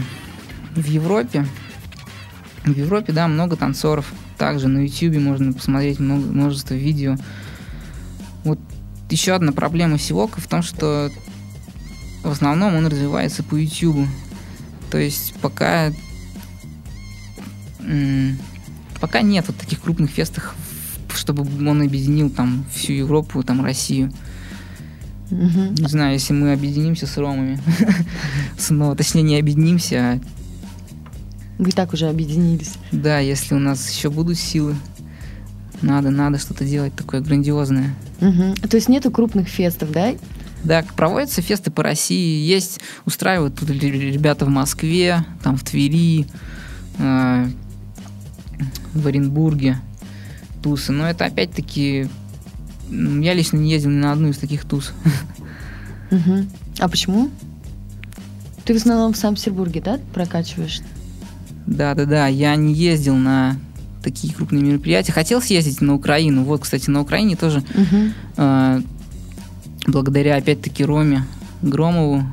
в 0.75 0.85
Европе, 0.85 1.47
в 2.65 2.77
Европе, 2.77 3.13
да, 3.13 3.29
много 3.29 3.57
танцоров. 3.57 4.13
Также 4.39 4.69
на 4.69 4.87
YouTube 4.87 5.21
можно 5.21 5.53
посмотреть 5.53 5.99
много, 5.99 6.27
множество 6.27 6.75
видео. 6.75 7.17
Вот 8.45 8.59
еще 9.11 9.33
одна 9.33 9.53
проблема 9.53 9.99
Сивока 9.99 10.41
в 10.41 10.47
том, 10.47 10.63
что 10.63 11.11
в 12.23 12.31
основном 12.31 12.75
он 12.75 12.87
развивается 12.87 13.43
по 13.43 13.55
YouTube. 13.57 14.07
То 14.91 14.99
есть 14.99 15.35
пока 15.41 15.93
пока 19.01 19.23
нет 19.23 19.47
вот 19.49 19.57
таких 19.57 19.81
крупных 19.81 20.11
фестов, 20.11 20.55
чтобы 21.15 21.43
он 21.43 21.83
объединил 21.83 22.31
там 22.31 22.65
всю 22.73 22.93
Европу, 22.93 23.43
там 23.43 23.65
Россию. 23.65 24.13
Угу. 25.31 25.75
Не 25.79 25.89
знаю, 25.89 26.15
если 26.15 26.33
мы 26.33 26.53
объединимся 26.53 27.07
с 27.07 27.17
ромами. 27.17 27.59
Снова, 28.59 28.97
точнее, 28.97 29.23
не 29.23 29.39
объединимся, 29.39 29.97
а... 29.97 30.21
Вы 31.59 31.73
так 31.73 31.93
уже 31.93 32.09
объединились. 32.09 32.75
Да, 32.91 33.19
если 33.19 33.55
у 33.55 33.59
нас 33.59 33.91
еще 33.91 34.11
будут 34.11 34.39
силы, 34.39 34.75
надо, 35.83 36.11
надо 36.11 36.39
что-то 36.39 36.65
делать 36.65 36.95
такое 36.95 37.21
грандиозное. 37.21 37.95
Угу. 38.21 38.69
То 38.69 38.77
есть 38.77 38.89
нету 38.89 39.11
крупных 39.11 39.49
фестов, 39.49 39.93
да? 39.93 40.15
Да, 40.65 40.85
проводятся 40.97 41.41
фесты 41.43 41.71
по 41.71 41.83
России, 41.83 42.45
есть, 42.47 42.81
устраивают 43.07 43.55
тут 43.55 43.71
ребята 43.71 44.45
в 44.45 44.51
Москве, 44.51 45.25
там 45.43 45.57
в 45.57 45.65
Твери, 45.65 46.27
э, 46.99 47.47
в 48.93 49.07
Оренбурге 49.07 49.79
тусы, 50.63 50.93
но 50.93 51.09
это 51.09 51.25
опять-таки 51.25 52.09
Я 52.91 53.35
лично 53.35 53.57
не 53.57 53.71
ездил 53.71 53.91
ни 53.91 53.99
на 53.99 54.13
одну 54.13 54.29
из 54.29 54.39
таких 54.39 54.65
туз. 54.65 54.93
Мгм. 56.11 56.51
А 56.81 56.89
почему? 56.89 57.31
Ты 58.65 58.75
в 58.75 58.77
основном 58.77 59.13
в 59.13 59.17
Санкт-Петербурге, 59.17 59.81
да, 59.81 59.99
прокачиваешь? 60.13 60.81
Да-да-да, 61.67 62.27
я 62.27 62.57
не 62.57 62.75
ездил 62.75 63.15
на 63.15 63.57
такие 64.03 64.35
крупные 64.35 64.63
мероприятия. 64.63 65.13
Хотел 65.13 65.41
съездить 65.41 65.81
на 65.81 65.95
Украину. 65.95 66.43
Вот, 66.45 66.63
кстати, 66.63 66.91
на 66.91 67.01
Украине 67.01 67.37
тоже 67.37 67.63
Мгм. 67.75 68.13
э, 68.37 68.83
благодаря, 69.87 70.37
опять-таки, 70.37 70.85
Роме 70.85 71.25
Громову 71.63 72.25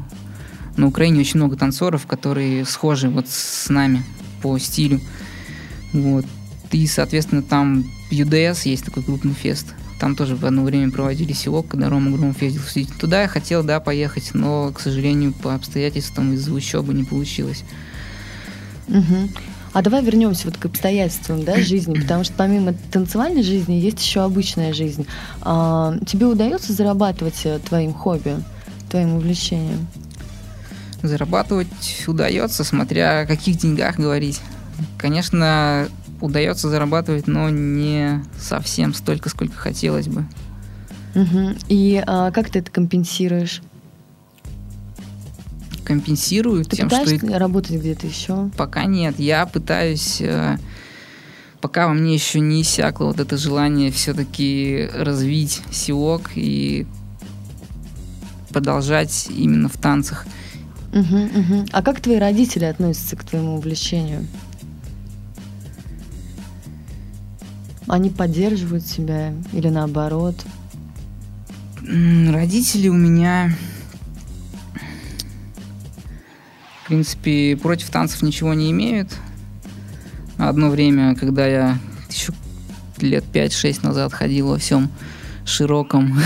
на 0.75 0.87
Украине 0.87 1.21
очень 1.21 1.37
много 1.37 1.55
танцоров, 1.55 2.05
которые 2.05 2.65
схожи 2.65 3.09
вот 3.09 3.27
с 3.27 3.69
нами 3.69 4.03
по 4.41 4.57
стилю. 4.57 5.01
Вот. 5.93 6.25
И, 6.71 6.85
соответственно, 6.87 7.41
там 7.41 7.85
UDS 8.11 8.61
есть 8.65 8.85
такой 8.85 9.03
крупный 9.03 9.33
фест. 9.33 9.73
Там 9.99 10.15
тоже 10.15 10.35
в 10.35 10.45
одно 10.45 10.63
время 10.63 10.91
проводили 10.91 11.33
силок, 11.33 11.69
когда 11.69 11.89
Рома 11.89 12.15
Громов 12.15 12.41
ездил 12.41 12.61
Сити. 12.61 12.91
Туда 12.99 13.23
я 13.23 13.27
хотел, 13.27 13.63
да, 13.63 13.79
поехать, 13.79 14.31
но, 14.33 14.71
к 14.71 14.79
сожалению, 14.79 15.33
по 15.33 15.55
обстоятельствам 15.55 16.33
из-за 16.33 16.53
учебы 16.53 16.93
не 16.93 17.03
получилось. 17.03 17.63
Мгм. 18.87 19.29
А 19.77 19.83
давай 19.83 20.03
вернемся 20.03 20.47
вот 20.47 20.57
к 20.57 20.65
обстоятельствам 20.65 21.43
да, 21.43 21.61
жизни, 21.61 21.93
потому 22.01 22.23
что 22.23 22.33
помимо 22.35 22.73
танцевальной 22.91 23.43
жизни 23.43 23.75
есть 23.75 24.03
еще 24.03 24.21
обычная 24.21 24.73
жизнь. 24.73 25.05
А, 25.41 25.95
тебе 26.07 26.25
удается 26.25 26.73
зарабатывать 26.73 27.39
э, 27.43 27.59
твоим 27.59 27.93
хобби, 27.93 28.37
твоим 28.89 29.13
увлечением? 29.13 29.87
Зарабатывать 31.03 32.05
удается, 32.07 32.63
смотря 32.63 33.19
о 33.19 33.25
каких 33.27 33.59
деньгах 33.59 33.97
говорить. 33.97 34.41
Конечно, 34.97 35.87
удается 36.21 36.69
зарабатывать, 36.69 37.27
но 37.27 37.47
не 37.51 38.23
совсем 38.39 38.95
столько, 38.95 39.29
сколько 39.29 39.57
хотелось 39.57 40.07
бы. 40.07 40.25
Мгм. 41.13 41.55
И 41.67 42.03
а, 42.03 42.31
как 42.31 42.49
ты 42.49 42.59
это 42.59 42.71
компенсируешь? 42.71 43.61
Компенсирую 45.87 46.65
Ты 46.65 46.75
тем, 46.75 46.89
что 46.89 46.99
пытаешься 46.99 47.27
и 47.27 47.33
работать 47.33 47.77
где-то 47.77 48.07
еще? 48.07 48.49
пока 48.57 48.83
нет. 48.83 49.17
Я 49.19 49.45
пытаюсь, 49.45 50.17
э, 50.19 50.57
пока 51.61 51.87
во 51.87 51.93
мне 51.93 52.13
еще 52.13 52.41
не 52.41 52.61
иссякло 52.61 53.05
вот 53.05 53.21
это 53.21 53.37
желание 53.37 53.89
все-таки 53.89 54.89
развить 54.93 55.61
силок 55.71 56.31
и 56.35 56.85
продолжать 58.49 59.27
именно 59.29 59.69
в 59.69 59.77
танцах. 59.77 60.25
Мгм, 60.91 61.29
мгм. 61.33 61.65
А 61.71 61.81
как 61.81 62.01
твои 62.01 62.17
родители 62.17 62.65
относятся 62.65 63.15
к 63.15 63.23
твоему 63.23 63.55
увлечению? 63.55 64.27
Они 67.87 68.09
поддерживают 68.09 68.83
тебя 68.83 69.33
или 69.53 69.69
наоборот? 69.69 70.35
Родители 71.81 72.89
у 72.89 72.93
меня, 72.93 73.55
в 76.87 76.89
принципе, 76.89 77.57
против 77.57 77.89
танцев 77.89 78.21
ничего 78.21 78.53
не 78.53 78.71
имеют. 78.71 79.09
Одно 80.37 80.69
время, 80.69 81.15
когда 81.15 81.45
я 81.45 81.77
еще 82.09 82.31
лет 82.99 83.25
5-6 83.33 83.85
назад 83.85 84.13
ходил 84.13 84.47
во 84.47 84.57
всем 84.57 84.87
широком, 85.43 86.17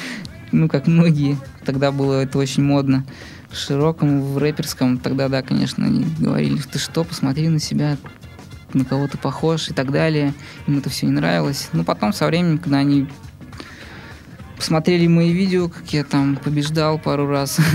ну, 0.50 0.68
как 0.68 0.88
многие, 0.88 1.38
тогда 1.64 1.92
было 1.92 2.22
это 2.22 2.36
очень 2.38 2.64
модно, 2.64 3.06
широком, 3.52 4.20
в 4.20 4.38
рэперском, 4.38 4.98
тогда, 4.98 5.28
да, 5.28 5.42
конечно, 5.42 5.86
они 5.86 6.04
говорили, 6.18 6.60
ты 6.62 6.80
что, 6.80 7.04
посмотри 7.04 7.46
на 7.46 7.60
себя, 7.60 7.96
на 8.74 8.84
кого 8.84 9.06
ты 9.06 9.18
похож 9.18 9.68
и 9.68 9.72
так 9.72 9.92
далее. 9.92 10.34
Им 10.66 10.78
это 10.78 10.90
все 10.90 11.06
не 11.06 11.12
нравилось. 11.12 11.68
Но 11.72 11.84
потом, 11.84 12.12
со 12.12 12.26
временем, 12.26 12.58
когда 12.58 12.78
они 12.78 13.06
посмотрели 14.56 15.06
мои 15.06 15.30
видео, 15.30 15.68
как 15.68 15.92
я 15.92 16.02
там 16.02 16.34
побеждал 16.34 16.98
пару 16.98 17.28
раз. 17.28 17.58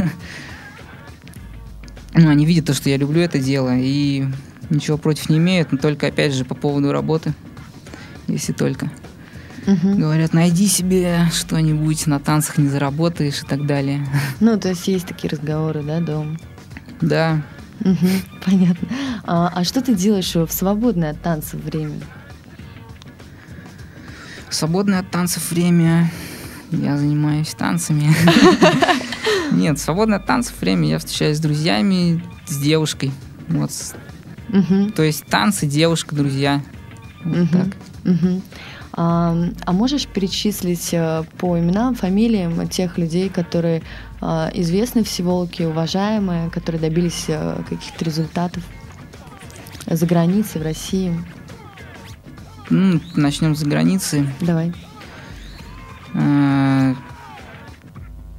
Ну, 2.15 2.29
они 2.29 2.45
видят 2.45 2.65
то, 2.65 2.73
что 2.73 2.89
я 2.89 2.97
люблю 2.97 3.21
это 3.21 3.39
дело, 3.39 3.71
и 3.75 4.25
ничего 4.69 4.97
против 4.97 5.29
не 5.29 5.37
имеют, 5.37 5.71
но 5.71 5.77
только, 5.77 6.07
опять 6.07 6.33
же, 6.33 6.45
по 6.45 6.55
поводу 6.55 6.91
работы, 6.91 7.33
если 8.27 8.53
только. 8.53 8.91
Мгм. 9.65 9.97
Говорят, 9.99 10.33
найди 10.33 10.67
себе 10.67 11.27
что-нибудь, 11.31 12.05
на 12.07 12.19
танцах 12.19 12.57
не 12.57 12.67
заработаешь 12.67 13.41
и 13.41 13.45
так 13.45 13.65
далее. 13.65 14.05
Ну, 14.39 14.59
то 14.59 14.69
есть 14.69 14.87
есть 14.87 15.07
такие 15.07 15.29
разговоры, 15.29 15.81
да, 15.83 15.99
дома? 15.99 16.37
Да, 17.01 17.41
Мгм, 17.79 18.21
понятно. 18.45 18.87
А, 19.25 19.51
а 19.53 19.63
что 19.63 19.81
ты 19.81 19.93
делаешь 19.93 20.35
в 20.35 20.49
свободное 20.49 21.11
от 21.11 21.21
танцев 21.21 21.59
время? 21.63 21.95
свободное 24.49 24.99
от 24.99 25.09
танцев 25.09 25.49
время 25.49 26.11
я 26.71 26.97
занимаюсь 26.97 27.53
танцами. 27.55 28.13
Нет, 29.53 29.79
свободное 29.79 30.17
от 30.17 30.25
танцев 30.25 30.59
время 30.59 30.87
я 30.89 30.99
встречаюсь 30.99 31.37
с 31.37 31.41
друзьями, 31.41 32.23
с 32.45 32.57
девушкой. 32.57 33.11
Вот. 33.47 33.71
Мгм, 34.49 34.91
То 34.91 35.03
есть 35.03 35.25
танцы, 35.25 35.65
девушка, 35.65 36.15
друзья. 36.15 36.61
Вот 37.23 37.37
Мгм. 37.37 37.47
так. 37.47 37.67
мгм. 38.03 38.41
А, 38.95 39.35
а 39.65 39.71
можешь 39.71 40.05
перечислить 40.05 40.89
э, 40.93 41.23
по 41.39 41.57
именам, 41.57 41.95
фамилиям 41.95 42.67
тех 42.67 42.97
людей, 42.99 43.29
которые 43.29 43.81
а, 44.21 44.51
известны 44.53 45.03
в 45.03 45.09
Севолке, 45.09 45.67
уважаемые, 45.67 46.49
которые 46.51 46.79
добились 46.79 47.25
э, 47.27 47.57
каких-то 47.67 48.05
результатов 48.05 48.63
за 49.87 50.05
границей, 50.05 50.61
в 50.61 50.63
России? 50.63 51.13
Ну, 52.69 53.01
начнем 53.15 53.55
с 53.55 53.63
границы. 53.63 54.27
Давай. 54.41 54.73
Э, 56.13 56.52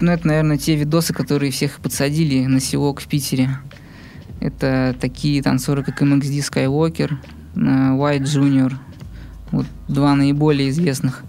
Ну, 0.05 0.13
это, 0.13 0.27
наверное, 0.29 0.59
те 0.59 0.77
видосы, 0.77 1.15
которые 1.15 1.51
всех 1.51 1.81
подсадили 1.81 2.45
на 2.45 2.61
силок 2.61 3.01
в 3.01 3.09
Питере. 3.09 3.49
Это 4.39 4.95
такие 5.01 5.43
танцоры, 5.43 5.83
как 5.83 6.03
MXD 6.03 6.41
Skywalker, 6.41 7.15
э, 7.55 7.59
White 7.59 8.25
Junior. 8.25 8.75
Вот 9.51 9.65
два 9.89 10.15
наиболее 10.15 10.69
известных 10.69 11.25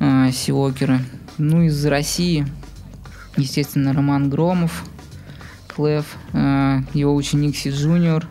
э, 0.00 0.30
силокера. 0.32 1.00
Ну, 1.38 1.62
из 1.62 1.82
России, 1.86 2.46
естественно, 3.38 3.94
Роман 3.94 4.28
Громов, 4.28 4.84
Клев, 5.66 6.04
э, 6.34 6.80
его 6.92 7.14
ученик 7.14 7.56
Си 7.56 7.70
Джуниор, 7.70 8.28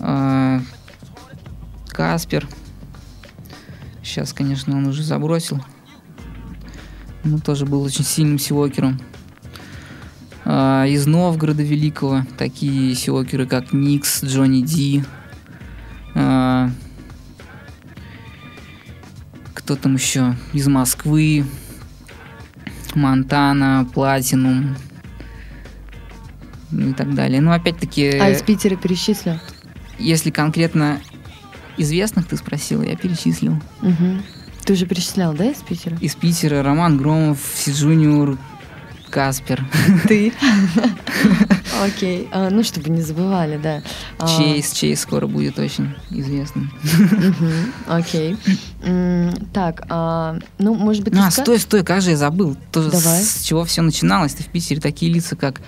э, 0.00 0.58
Каспер. 1.86 2.48
Сейчас, 4.02 4.32
конечно, 4.32 4.76
он 4.76 4.86
уже 4.86 5.04
забросил. 5.04 5.62
Ну, 7.24 7.38
тоже 7.38 7.64
был 7.66 7.82
очень 7.82 8.04
сильным 8.04 8.38
силокером. 8.38 9.00
А, 10.44 10.84
из 10.86 11.06
Новгорода 11.06 11.62
Великого 11.62 12.22
такие 12.36 12.94
C-walker 12.94 13.36
ы, 13.36 13.46
как 13.46 13.72
Никс, 13.72 14.22
Джонни 14.22 14.60
Ди. 14.60 15.02
А, 16.14 16.70
кто 19.54 19.74
там 19.76 19.94
еще? 19.94 20.36
Из 20.52 20.66
Москвы. 20.68 21.44
Монтана, 22.94 23.88
Платинум. 23.92 24.76
И 26.70 26.92
так 26.92 27.14
далее. 27.14 27.40
Ну, 27.40 27.52
опять-таки, 27.52 28.08
А 28.18 28.30
из 28.30 28.42
Питера 28.42 28.76
перечислю? 28.76 29.40
если 29.98 30.30
конкретно 30.30 31.00
известных 31.76 32.26
ты 32.26 32.36
спросила, 32.36 32.82
я 32.82 32.96
перечислил. 32.96 33.60
Мгм. 33.80 34.22
Ты 34.64 34.72
уже 34.72 34.86
перечислял, 34.86 35.34
да, 35.34 35.44
из 35.44 35.58
Питера? 35.58 35.96
Из 36.00 36.14
Питера 36.14 36.62
Роман 36.62 36.96
Громов, 36.96 37.38
Си 37.54 37.72
Джуниор, 37.72 38.38
Каспер, 39.10 39.64
Ты? 40.08 40.32
Окей. 41.82 42.28
А, 42.32 42.48
Ну, 42.50 42.62
чтобы 42.64 42.88
не 42.90 43.02
забывали, 43.02 43.58
да. 43.58 43.82
А, 44.18 44.26
Чейз. 44.26 44.72
Чейз 44.72 45.00
скоро 45.00 45.26
будет 45.26 45.58
очень 45.58 45.94
известным. 46.10 46.72
Окей. 47.86 48.36
Так, 49.52 49.84
а, 49.88 50.38
ну, 50.58 50.74
может 50.74 51.04
быть, 51.04 51.12
ты 51.12 51.20
А, 51.20 51.30
стой, 51.30 51.58
стой, 51.58 51.84
как 51.84 52.00
же 52.02 52.10
я 52.10 52.16
забыл. 52.16 52.56
Давай. 52.72 53.22
с 53.22 53.42
чего 53.42 53.64
все 53.64 53.82
начиналось-то 53.82 54.42
в 54.42 54.46
Питере. 54.46 54.80
Такие 54.80 55.12
лица, 55.12 55.36
как 55.36 55.60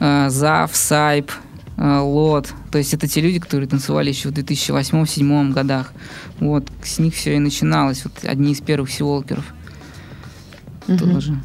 э, 0.00 0.28
Зав, 0.30 0.74
Сайп, 0.74 1.30
Лот. 1.76 2.52
То 2.70 2.78
есть 2.78 2.94
это 2.94 3.08
те 3.08 3.20
люди, 3.20 3.38
которые 3.40 3.68
танцевали 3.68 4.08
еще 4.10 4.28
в 4.28 4.32
2008-2007 4.32 5.52
годах. 5.52 5.92
Вот, 6.38 6.68
с 6.82 6.98
них 6.98 7.14
все 7.14 7.36
и 7.36 7.38
начиналось. 7.38 8.04
Вот 8.04 8.12
одни 8.24 8.52
из 8.52 8.60
первых 8.60 8.90
сиолкеров 8.90 9.44
Мгм. 10.86 10.98
тоже. 10.98 11.38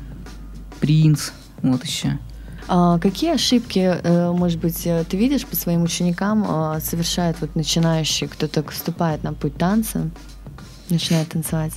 Принц, 0.80 1.32
вот 1.62 1.84
еще. 1.84 2.20
А 2.68 3.00
какие 3.00 3.34
ошибки, 3.34 3.80
э, 3.80 4.32
может 4.32 4.60
быть, 4.60 4.86
э, 4.86 5.04
ты 5.10 5.18
видишь 5.18 5.46
по 5.48 5.56
своим 5.56 5.82
ученикам 5.84 6.80
совершает 6.82 7.38
вот 7.42 7.56
начинающий, 7.56 8.28
кто 8.28 8.48
только 8.48 8.72
вступает 8.72 9.24
на 9.24 9.34
путь 9.34 9.58
танца, 9.58 10.10
начинает 10.89 11.30
танцевать? 11.30 11.74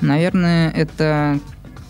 Наверное, 0.00 0.70
это 0.70 1.38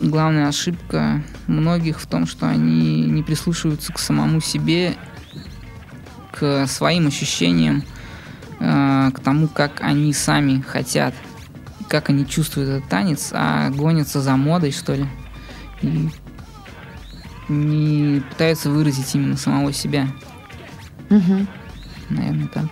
главная 0.00 0.48
ошибка 0.48 1.22
многих 1.46 2.00
в 2.00 2.06
том, 2.06 2.26
что 2.26 2.48
они 2.48 3.04
не 3.06 3.22
прислушиваются 3.22 3.92
к 3.92 3.98
самому 3.98 4.40
себе, 4.40 4.94
к 6.32 6.66
своим 6.66 7.06
ощущениям, 7.06 7.82
э, 8.58 9.10
к 9.14 9.20
тому, 9.20 9.48
как 9.48 9.80
они 9.80 10.12
сами 10.12 10.60
хотят, 10.60 11.14
как 11.88 12.08
они 12.10 12.26
чувствуют 12.26 12.70
этот 12.70 12.88
танец, 12.88 13.30
а 13.32 13.70
гонятся 13.70 14.20
за 14.20 14.36
модой, 14.36 14.72
что 14.72 14.94
ли. 14.94 15.06
И 15.82 16.08
не 17.48 18.20
пытаются 18.20 18.70
выразить 18.70 19.14
именно 19.14 19.36
самого 19.36 19.72
себя. 19.72 20.06
Мгм. 21.08 21.48
Наверное, 22.08 22.48
так. 22.48 22.66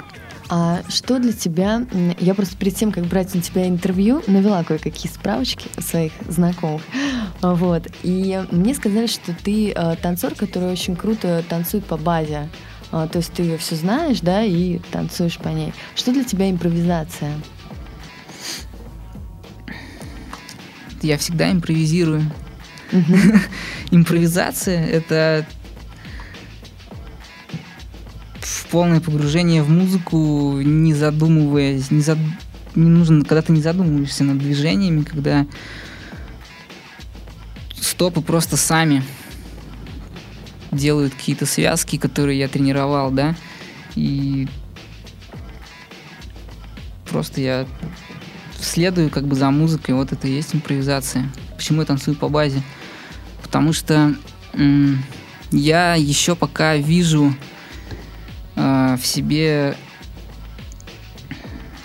А 0.51 0.83
что 0.89 1.19
для 1.19 1.33
тебя... 1.33 1.87
Я 2.19 2.35
просто 2.35 2.57
перед 2.57 2.75
тем, 2.75 2.91
как 2.91 3.05
брать 3.05 3.35
у 3.35 3.41
тебя 3.41 3.69
интервью, 3.69 4.23
навела 4.27 4.65
кое-какие 4.65 5.13
справочки 5.13 5.69
своих 5.81 6.13
знакомых. 6.27 6.83
А, 7.43 7.55
Вот. 7.55 7.87
И 8.03 8.43
мне 8.51 8.75
сказали, 8.75 9.07
что 9.07 9.35
ты 9.35 9.73
э, 9.73 9.97
танцор, 10.01 10.35
который 10.35 10.73
очень 10.73 10.97
круто 10.97 11.45
танцует 11.49 11.85
по 11.85 11.97
базе. 11.97 12.49
А, 12.91 13.07
То 13.07 13.19
есть 13.19 13.33
ты 13.33 13.43
ее 13.43 13.59
все 13.59 13.77
знаешь, 13.77 14.21
да, 14.21 14.43
и 14.43 14.79
танцуешь 14.91 15.37
по 15.39 15.49
ней. 15.49 15.75
Что 15.95 16.13
для 16.13 16.25
тебя 16.25 16.51
импровизация? 16.51 17.35
Я 21.03 21.19
всегда 21.19 21.53
импровизирую. 21.53 22.25
Импровизация— 23.91 24.87
это 24.87 25.47
полное 28.71 29.01
погружение 29.01 29.63
в 29.63 29.71
музыку, 29.71 30.61
не 30.61 30.95
задумываясь, 30.95 31.91
не, 31.91 32.01
зад- 32.01 32.19
не 32.75 32.89
нужно, 32.89 33.25
когда 33.25 33.43
ты 33.43 33.53
не 33.53 33.61
задумываешься 33.61 34.25
над 34.25 34.39
движениями, 34.39 35.03
когда 35.03 35.47
стопы 37.81 38.21
просто 38.21 38.57
сами 38.57 39.03
делают 40.71 41.15
какие-то 41.15 41.47
связки, 41.47 41.97
которые 41.97 42.39
я 42.39 42.49
тренировал, 42.49 43.11
да, 43.11 43.35
и 43.95 44.47
просто 47.11 47.41
я 47.41 47.67
следую 48.61 49.11
как 49.11 49.27
бы 49.27 49.35
за 49.35 49.51
музыкой, 49.51 49.95
вот 49.95 50.13
это 50.13 50.29
и 50.29 50.33
есть 50.33 50.55
импровизация. 50.55 51.31
Почему 51.57 51.81
я 51.81 51.87
танцую 51.87 52.17
по 52.17 52.29
базе? 52.29 52.63
Потому 53.43 53.73
что 53.73 54.15
я 55.51 55.95
еще 55.95 56.37
пока 56.37 56.77
вижу 56.77 57.35
в 58.99 59.07
себе 59.07 59.77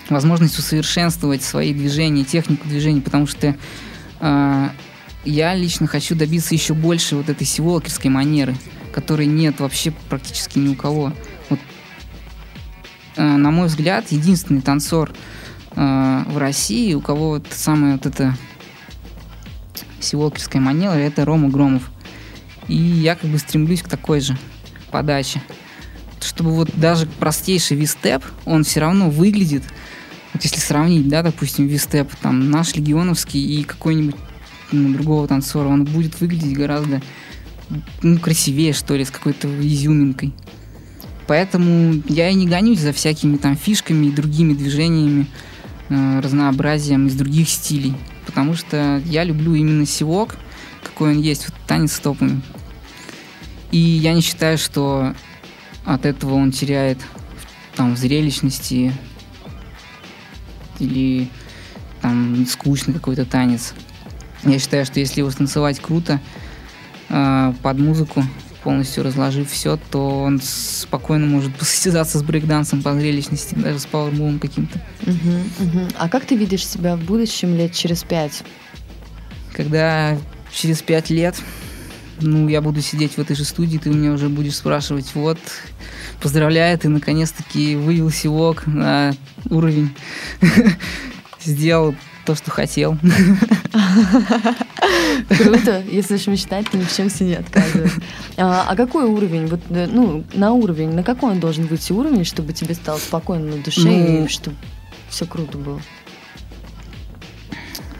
возможность 0.08 0.58
усовершенствовать 0.58 1.42
свои 1.42 1.72
движения, 1.72 2.24
технику 2.24 2.68
движений, 2.68 3.00
потому 3.00 3.26
что 3.26 3.56
э, 4.20 4.68
я 5.24 5.54
лично 5.54 5.86
хочу 5.86 6.14
добиться 6.14 6.54
еще 6.54 6.74
больше 6.74 7.16
вот 7.16 7.28
этой 7.28 7.46
сиволкерской 7.46 8.10
манеры, 8.10 8.54
которой 8.92 9.26
нет 9.26 9.60
вообще 9.60 9.92
практически 10.08 10.58
ни 10.58 10.68
у 10.68 10.74
кого. 10.74 11.12
Вот, 11.48 11.60
э, 13.16 13.22
на 13.22 13.50
мой 13.50 13.68
взгляд, 13.68 14.12
единственный 14.12 14.60
танцор 14.60 15.12
э, 15.74 16.22
в 16.26 16.36
России, 16.38 16.94
у 16.94 17.00
кого 17.00 17.30
вот 17.30 17.46
самая 17.50 17.94
вот 17.94 18.06
эта 18.06 18.36
сиволкерская 20.00 20.60
манера, 20.60 20.92
это 20.92 21.24
Рома 21.24 21.48
Громов. 21.48 21.90
И 22.68 22.76
я 22.76 23.14
как 23.14 23.30
бы 23.30 23.38
стремлюсь 23.38 23.82
к 23.82 23.88
такой 23.88 24.20
же 24.20 24.38
подаче. 24.90 25.42
Чтобы 26.24 26.52
вот 26.52 26.70
даже 26.74 27.06
простейший 27.06 27.76
вистеп, 27.76 28.24
он 28.44 28.64
все 28.64 28.80
равно 28.80 29.10
выглядит, 29.10 29.62
вот 30.32 30.42
если 30.42 30.58
сравнить, 30.58 31.08
да, 31.08 31.22
допустим, 31.22 31.66
вистеп, 31.66 32.14
там, 32.16 32.50
наш 32.50 32.74
легионовский 32.74 33.40
и 33.40 33.62
какой-нибудь 33.62 34.16
ну, 34.72 34.94
другого 34.94 35.28
танцора, 35.28 35.68
он 35.68 35.84
будет 35.84 36.20
выглядеть 36.20 36.56
гораздо 36.56 37.02
ну, 38.02 38.18
красивее, 38.18 38.72
что 38.72 38.96
ли, 38.96 39.04
с 39.04 39.10
какой-то 39.10 39.48
изюминкой. 39.60 40.32
Поэтому 41.26 42.02
я 42.08 42.30
и 42.30 42.34
не 42.34 42.46
гонюсь 42.46 42.80
за 42.80 42.92
всякими 42.92 43.36
там 43.36 43.56
фишками 43.56 44.06
и 44.06 44.12
другими 44.12 44.54
движениями, 44.54 45.26
э, 45.88 46.20
разнообразием 46.20 47.06
из 47.06 47.14
других 47.14 47.48
стилей. 47.48 47.94
Потому 48.26 48.54
что 48.54 49.02
я 49.06 49.24
люблю 49.24 49.54
именно 49.54 49.86
сивок, 49.86 50.36
какой 50.82 51.12
он 51.12 51.20
есть, 51.20 51.48
вот 51.48 51.54
танец 51.66 51.92
с 51.92 51.98
топами. 51.98 52.40
И 53.70 53.78
я 53.78 54.12
не 54.12 54.20
считаю, 54.20 54.58
что 54.58 55.14
от 55.84 56.06
этого 56.06 56.34
он 56.34 56.52
теряет 56.52 56.98
там 57.76 57.94
в 57.94 57.98
зрелищности 57.98 58.92
или 60.78 61.28
там 62.00 62.46
скучный 62.46 62.94
какой-то 62.94 63.24
танец. 63.24 63.74
Я 64.44 64.58
считаю, 64.58 64.84
что 64.84 65.00
если 65.00 65.20
его 65.20 65.30
станцевать 65.30 65.80
круто, 65.80 66.20
э, 67.08 67.52
под 67.62 67.78
музыку, 67.78 68.24
полностью 68.62 69.04
разложив 69.04 69.50
все, 69.50 69.78
то 69.90 70.22
он 70.22 70.40
спокойно 70.42 71.26
может 71.26 71.54
посостязаться 71.58 72.18
с 72.18 72.22
брейкдансом 72.22 72.82
по 72.82 72.94
зрелищности, 72.94 73.54
даже 73.54 73.78
с 73.78 73.86
пауэрмувом 73.86 74.38
каким-то. 74.38 74.80
Мгм, 75.06 75.50
мгм. 75.58 75.88
А 75.98 76.08
как 76.08 76.24
ты 76.24 76.34
видишь 76.34 76.66
себя 76.66 76.96
в 76.96 77.00
будущем 77.04 77.54
лет 77.54 77.72
через 77.72 78.02
пять? 78.02 78.42
Когда 79.52 80.18
через 80.52 80.82
пять 80.82 81.10
лет, 81.10 81.36
ну, 82.20 82.48
я 82.48 82.60
буду 82.60 82.80
сидеть 82.80 83.12
в 83.12 83.18
этой 83.18 83.36
же 83.36 83.44
студии, 83.44 83.78
ты 83.78 83.90
меня 83.90 84.12
уже 84.12 84.28
будешь 84.28 84.56
спрашивать, 84.56 85.14
вот, 85.14 85.38
поздравляю, 86.20 86.78
ты 86.78 86.88
наконец-таки 86.88 87.76
вывел 87.76 88.10
сивок 88.10 88.66
на 88.66 89.14
уровень, 89.50 89.94
сделал 91.44 91.94
то, 92.24 92.34
что 92.34 92.50
хотел. 92.50 92.96
Круто, 95.28 95.82
если 95.90 96.16
уж 96.16 96.26
мечтать, 96.26 96.70
то 96.70 96.78
ни 96.78 96.84
в 96.84 96.94
чем 96.94 97.10
себе 97.10 97.28
не 97.30 97.34
отказывать. 97.36 97.92
А, 98.36 98.66
а 98.68 98.76
какой 98.76 99.04
уровень? 99.04 99.46
Вот, 99.46 99.60
э, 99.70 99.86
ну, 99.86 100.24
на 100.32 100.52
уровень, 100.52 100.92
на 100.92 101.02
какой 101.02 101.32
он 101.32 101.40
должен 101.40 101.66
выйти 101.66 101.92
уровень, 101.92 102.24
чтобы 102.24 102.52
тебе 102.52 102.74
стало 102.74 102.98
спокойно 102.98 103.56
на 103.56 103.62
душе 103.62 103.80
Ну, 103.82 104.24
и 104.24 104.28
чтобы 104.28 104.56
все 105.08 105.26
круто 105.26 105.58
было? 105.58 105.80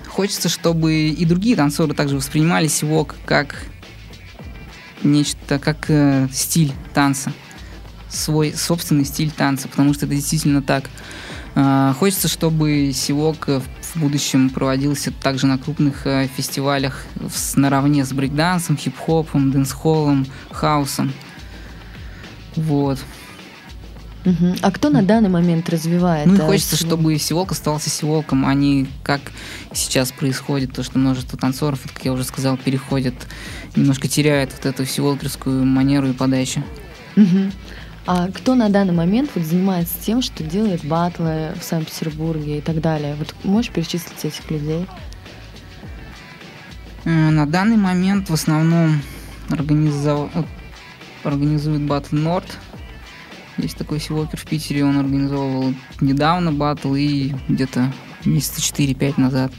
Хочется, 0.09 0.49
чтобы 0.49 1.09
и 1.09 1.25
другие 1.25 1.57
танцоры 1.57 1.93
также 1.93 2.17
воспринимали 2.17 2.69
сивок 2.69 3.17
как 3.27 3.67
нечто, 5.05 5.59
как 5.59 5.87
э, 5.89 6.29
стиль 6.33 6.73
танца. 6.93 7.33
Свой 8.09 8.53
собственный 8.55 9.05
стиль 9.05 9.31
танца, 9.31 9.69
потому 9.69 9.93
что 9.95 10.07
это 10.07 10.15
действительно 10.15 10.63
так. 10.63 10.89
А, 11.57 11.95
хочется, 11.95 12.29
чтобы 12.29 12.93
сивок 12.95 13.49
э, 13.49 13.61
в 13.61 13.97
будущем 13.97 14.51
проводился 14.51 15.13
также 15.13 15.47
на 15.47 15.59
крупных 15.59 16.07
э, 16.07 16.29
фестивалях 16.37 17.05
с- 17.33 17.57
наравне 17.57 18.05
с 18.05 18.13
брейкдансом, 18.13 18.77
хип-хопом, 18.77 19.51
дэнс-холлом, 19.53 20.27
хаусом. 20.51 21.13
Вот. 22.57 22.99
Мгм. 24.25 24.57
А 24.63 24.71
кто 24.71 24.89
на 24.89 25.03
данный 25.03 25.29
момент 25.29 25.69
развивает? 25.69 26.27
Ну 26.27 26.35
и 26.35 26.39
а, 26.39 26.47
хочется, 26.47 26.77
сивок? 26.77 26.89
чтобы 27.01 27.19
сивок 27.19 27.53
оставался 27.53 27.91
сиволком, 27.91 28.47
а 28.47 28.55
не 28.55 28.87
как 29.03 29.21
сейчас 29.73 30.13
происходит, 30.13 30.73
то, 30.73 30.83
что 30.83 30.99
множество 30.99 31.39
танцоров, 31.39 31.81
вот, 31.85 31.93
как 31.93 32.05
я 32.05 32.13
уже 32.13 32.25
сказал, 32.25 32.57
переходят, 32.57 33.15
немножко 33.77 34.09
теряют 34.09 34.53
вот 34.53 34.65
эту 34.67 34.87
сиволкерскую 34.87 35.65
манеру 35.67 36.09
и 36.09 36.13
подачу. 36.13 36.63
Мгм. 37.17 37.53
А 38.07 38.29
кто 38.29 38.55
на 38.55 38.69
данный 38.69 38.93
момент 38.93 39.31
вот 39.35 39.45
занимается 39.45 39.95
тем, 40.01 40.21
что 40.21 40.43
делает 40.43 40.85
батлы 40.85 41.53
в 41.61 41.65
Санкт-Петербурге 41.65 42.59
и 42.59 42.61
так 42.61 42.81
далее? 42.81 43.15
Вот 43.19 43.35
можешь 43.45 43.71
перечислить 43.71 44.25
этих 44.25 44.51
людей? 44.51 44.87
Э, 47.05 47.31
На 47.31 47.47
данный 47.47 47.77
момент 47.77 48.31
в 48.31 48.35
основном 48.35 49.01
организов- 49.51 50.31
вот, 50.35 50.47
организует 51.25 51.83
Батл 51.83 52.17
Норд. 52.17 52.47
Есть 53.59 53.77
такой 53.77 54.01
сивокер 54.01 54.39
в 54.39 54.47
Питере, 54.47 54.85
он 54.85 54.99
организовывал 54.99 55.75
недавно 56.01 56.53
батл 56.53 56.95
и 56.95 57.33
где-то 57.49 57.93
месяца 58.25 58.61
4-5 58.61 59.21
назад. 59.21 59.53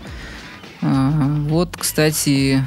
А, 0.81 1.35
Вот, 1.47 1.77
кстати, 1.77 2.63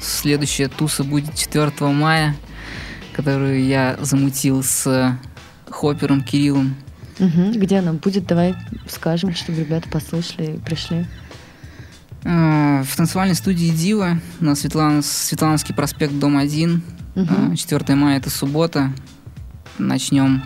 следующая 0.00 0.68
туса 0.68 1.04
будет 1.04 1.34
4 1.34 1.70
мая, 1.92 2.34
которую 3.12 3.64
я 3.64 3.96
замутил 4.00 4.62
с 4.62 5.16
Хоппером 5.70 6.22
Кириллом. 6.22 6.74
Мгм. 7.18 7.52
Где 7.52 7.78
она 7.78 7.92
будет? 7.92 8.26
Давай 8.26 8.54
скажем, 8.88 9.34
чтобы 9.34 9.60
ребята 9.60 9.88
послушали 9.88 10.56
и 10.56 10.58
пришли. 10.58 11.06
А, 12.24 12.82
В 12.84 12.96
танцевальной 12.96 13.34
студии 13.34 13.70
Дива 13.70 14.20
на 14.40 14.54
Светлан... 14.54 15.02
Светлановский 15.02 15.74
проспект, 15.74 16.14
дом 16.18 16.36
1. 16.36 16.82
Мгм. 17.14 17.52
А, 17.52 17.56
4 17.56 17.94
мая 17.94 18.18
это 18.18 18.30
суббота. 18.30 18.92
Начнем 19.78 20.42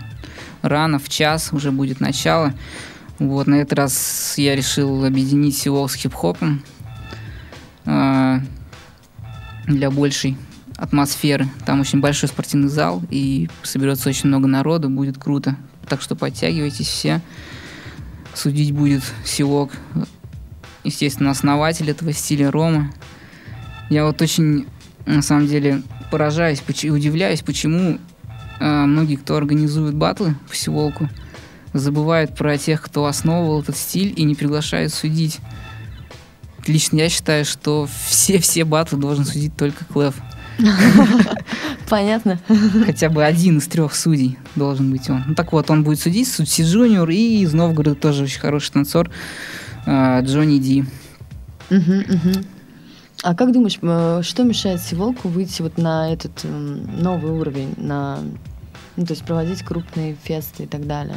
рано, 0.63 0.99
в 0.99 1.09
час 1.09 1.53
уже 1.53 1.73
будет 1.73 2.01
начало. 2.01 2.55
Вот, 3.19 3.47
на 3.47 3.57
этот 3.57 3.79
раз 3.79 4.35
я 4.37 4.57
решил 4.57 5.05
объединить 5.05 5.57
всего 5.57 5.87
с 5.87 5.95
хип-хопом 5.95 6.63
а, 7.85 8.41
для 9.67 9.91
большей 9.91 10.37
атмосферы. 10.77 11.49
Там 11.65 11.81
очень 11.81 12.01
большой 12.01 12.29
спортивный 12.29 12.69
зал, 12.69 13.03
и 13.11 13.49
соберется 13.63 14.09
очень 14.09 14.29
много 14.29 14.49
народу, 14.49 14.89
будет 14.89 15.19
круто. 15.19 15.57
Так 15.89 16.03
что 16.03 16.17
подтягивайтесь 16.17 16.89
все. 16.89 17.21
Судить 18.35 18.73
будет 18.73 19.03
Силок, 19.25 19.71
естественно, 20.85 21.31
основатель 21.31 21.91
этого 21.91 22.13
стиля 22.13 22.51
Рома. 22.51 22.93
Я 23.91 24.07
вот 24.07 24.21
очень, 24.23 24.67
на 25.07 25.23
самом 25.23 25.47
деле, 25.47 25.83
поражаюсь, 26.11 26.63
удивляюсь, 26.67 27.43
почему 27.43 27.99
э, 27.99 27.99
многие, 28.63 29.17
кто 29.17 29.37
организует 29.37 29.95
батлы 29.95 30.37
по 30.49 30.55
Сиволку, 30.55 31.09
забывают 31.73 32.37
про 32.37 32.59
тех, 32.59 32.83
кто 32.83 33.07
основывал 33.07 33.63
этот 33.63 33.77
стиль 33.77 34.13
и 34.17 34.25
не 34.25 34.35
приглашают 34.35 34.93
судить. 34.93 35.39
Лично 36.67 36.99
я 36.99 37.09
считаю, 37.09 37.45
что 37.45 37.89
все-все 38.07 38.65
батлы 38.65 38.99
должен 38.99 39.25
судить 39.25 39.57
только 39.57 39.85
Клэв. 39.87 40.15
Понятно. 41.89 42.39
Хотя 42.87 43.09
бы 43.09 43.25
один 43.25 43.59
из 43.59 43.67
трех 43.67 43.95
судей 43.95 44.39
должен 44.55 44.91
быть 44.91 45.11
он. 45.11 45.25
Ну 45.27 45.35
так 45.35 45.53
вот, 45.53 45.71
он 45.71 45.83
будет 45.83 46.01
судить 46.01 46.29
Судси 46.29 46.63
Джуниор 46.63 47.09
и 47.11 47.41
из 47.41 47.53
Новгорода 47.53 47.97
тоже 47.97 48.25
очень 48.25 48.41
хороший 48.41 48.73
танцор 48.73 49.11
э, 49.87 50.23
Джонни 50.23 50.59
Ди. 50.59 50.85
А 53.23 53.35
как 53.35 53.53
думаешь, 53.53 53.79
э, 53.81 54.21
что 54.23 54.43
мешает 54.43 54.81
Сиволку 54.81 55.29
выйти 55.29 55.63
вот 55.63 55.79
на 55.79 56.13
этот 56.13 56.45
м, 56.45 57.01
новый 57.01 57.33
уровень, 57.33 57.75
на, 57.77 58.19
ну, 58.97 59.07
то 59.07 59.13
есть 59.13 59.25
проводить 59.25 59.63
крупные 59.63 60.17
фесты 60.23 60.65
и 60.65 60.67
так 60.67 60.87
далее? 60.87 61.17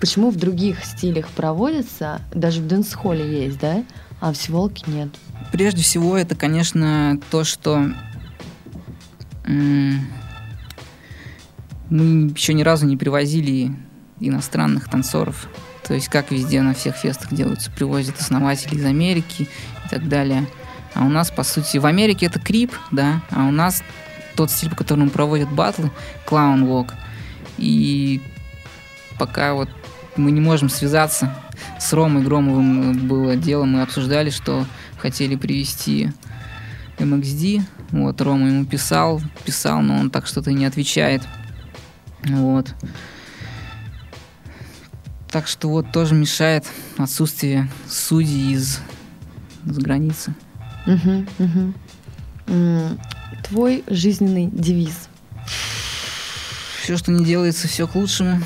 Почему 0.00 0.30
в 0.30 0.36
других 0.36 0.84
стилях 0.84 1.28
проводятся, 1.28 2.20
даже 2.32 2.60
в 2.60 2.68
дэнс-холле 2.68 3.46
есть, 3.46 3.58
да, 3.58 3.82
а 4.20 4.32
в 4.32 4.36
Сиволке 4.36 4.84
нет? 4.86 5.08
Прежде 5.50 5.82
всего, 5.82 6.16
это, 6.16 6.36
конечно, 6.36 7.18
то, 7.30 7.42
что 7.44 7.90
мы 9.44 10.00
еще 11.90 12.54
ни 12.54 12.62
разу 12.62 12.86
не 12.86 12.96
привозили 12.96 13.74
иностранных 14.20 14.88
танцоров. 14.88 15.48
То 15.86 15.94
есть, 15.94 16.08
как 16.08 16.30
везде 16.30 16.60
на 16.60 16.74
всех 16.74 16.96
фестах 16.96 17.32
делаются, 17.32 17.70
привозят 17.70 18.20
основателей 18.20 18.78
из 18.78 18.84
Америки 18.84 19.48
и 19.86 19.88
так 19.88 20.06
далее. 20.08 20.46
А 20.94 21.04
у 21.04 21.08
нас, 21.08 21.30
по 21.30 21.42
сути, 21.42 21.78
в 21.78 21.86
Америке 21.86 22.26
это 22.26 22.38
крип, 22.38 22.72
да, 22.90 23.22
а 23.30 23.46
у 23.46 23.50
нас 23.50 23.82
тот 24.38 24.52
стиль, 24.52 24.70
по 24.70 24.76
которому 24.76 25.10
проводят 25.10 25.50
батлы, 25.50 25.90
клаун 26.24 26.64
вок. 26.64 26.94
И 27.56 28.22
пока 29.18 29.54
вот 29.54 29.68
мы 30.16 30.30
не 30.30 30.40
можем 30.40 30.68
связаться 30.68 31.34
с 31.80 31.92
Ромой 31.92 32.22
Громовым, 32.22 32.92
э, 32.92 32.94
было 32.94 33.34
дело, 33.34 33.64
мы 33.64 33.82
обсуждали, 33.82 34.30
что 34.30 34.64
хотели 34.96 35.34
привести 35.34 36.12
MXD. 36.98 37.62
Вот, 37.90 38.20
Рома 38.20 38.46
ему 38.46 38.64
писал, 38.64 39.20
писал, 39.44 39.82
но 39.82 39.96
он 39.96 40.10
так 40.10 40.28
что-то 40.28 40.52
не 40.52 40.66
отвечает. 40.66 41.22
Вот. 42.22 42.72
Так 45.32 45.48
что 45.48 45.68
вот 45.68 45.90
тоже 45.90 46.14
мешает 46.14 46.64
отсутствие 46.96 47.68
судей 47.88 48.52
из, 48.52 48.78
из 49.66 49.78
границы. 49.78 50.32
Мгм, 50.86 51.26
мгм. 52.46 53.00
Твой 53.48 53.84
жизненный 53.86 54.48
девиз. 54.52 55.08
Все, 56.82 56.96
что 56.96 57.10
не 57.10 57.24
делается, 57.24 57.68
все 57.68 57.86
к 57.86 57.94
лучшему. 57.94 58.42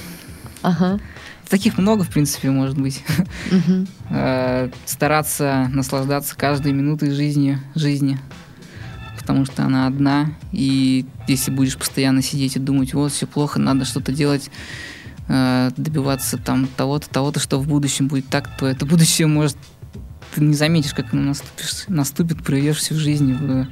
Ага. 0.62 1.00
Таких 1.48 1.76
много, 1.76 2.04
в 2.04 2.08
принципе, 2.08 2.50
может 2.50 2.78
быть. 2.78 3.02
Э, 4.14 4.70
Стараться 4.84 5.70
наслаждаться 5.72 6.36
каждой 6.36 6.72
минутой 6.72 7.12
жизни, 7.12 7.58
жизни. 7.74 8.18
Потому 9.18 9.46
что 9.46 9.64
она 9.64 9.86
одна. 9.86 10.34
И 10.52 11.06
если 11.28 11.50
будешь 11.50 11.78
постоянно 11.78 12.20
сидеть 12.20 12.56
и 12.56 12.58
думать, 12.58 12.92
вот, 12.92 13.12
все 13.12 13.26
плохо, 13.26 13.58
надо 13.58 13.84
что-то 13.86 14.12
делать, 14.12 14.50
э, 15.28 15.70
добиваться 15.76 16.36
там 16.36 16.68
того-то, 16.76 17.08
того-то, 17.08 17.40
что 17.40 17.58
в 17.58 17.66
будущем 17.66 18.08
будет 18.08 18.28
так, 18.28 18.50
то 18.58 18.66
это 18.66 18.84
будущее 18.84 19.26
может 19.26 19.56
ты 20.34 20.40
не 20.40 20.54
заметишь, 20.54 20.94
как 20.94 21.12
оно 21.12 21.22
наступишь, 21.22 21.84
наступит, 21.88 22.42
проведешь 22.42 22.78
всю 22.78 22.94
жизнь 22.94 23.34
в 23.34 23.68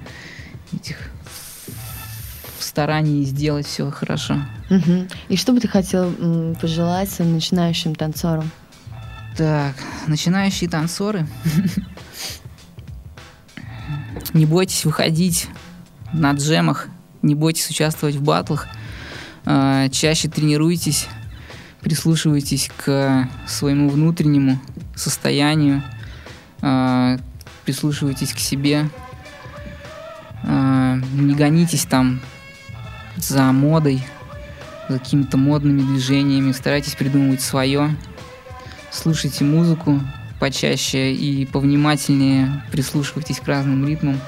этих 0.74 0.96
в 2.70 2.72
старании 2.72 3.24
сделать 3.24 3.66
все 3.66 3.90
хорошо. 3.90 4.36
Мгм. 4.68 5.08
И 5.28 5.36
что 5.36 5.52
бы 5.52 5.58
ты 5.58 5.66
хотел 5.66 6.14
пожелать 6.60 7.10
своим 7.10 7.32
начинающим 7.32 7.96
танцорам? 7.96 8.48
Так, 9.36 9.74
начинающие 10.06 10.70
танцоры. 10.70 11.26
Не 14.34 14.46
бойтесь 14.46 14.84
выходить 14.84 15.48
на 16.12 16.30
джемах, 16.30 16.86
не 17.22 17.34
бойтесь 17.34 17.68
участвовать 17.70 18.14
в 18.14 18.22
батлах. 18.22 18.68
А, 19.44 19.88
Чаще 19.88 20.28
тренируйтесь, 20.28 21.08
прислушивайтесь 21.80 22.70
к 22.76 23.28
своему 23.48 23.88
внутреннему 23.88 24.60
состоянию, 24.94 25.82
а, 26.62 27.18
прислушивайтесь 27.64 28.32
к 28.32 28.38
себе. 28.38 28.88
А, 30.44 30.94
Не 31.14 31.34
гонитесь 31.34 31.84
там 31.84 32.20
за 33.24 33.52
модой, 33.52 34.02
за 34.88 34.98
какими-то 34.98 35.36
модными 35.36 35.82
движениями, 35.82 36.52
старайтесь 36.52 36.94
придумывать 36.94 37.40
свое 37.40 37.96
слушайте 38.90 39.44
музыку 39.44 40.00
почаще 40.38 41.12
и 41.12 41.44
повнимательнее 41.46 42.64
прислушивайтесь 42.72 43.40
к 43.40 43.46
разным 43.46 43.86
ритмам. 43.86 44.20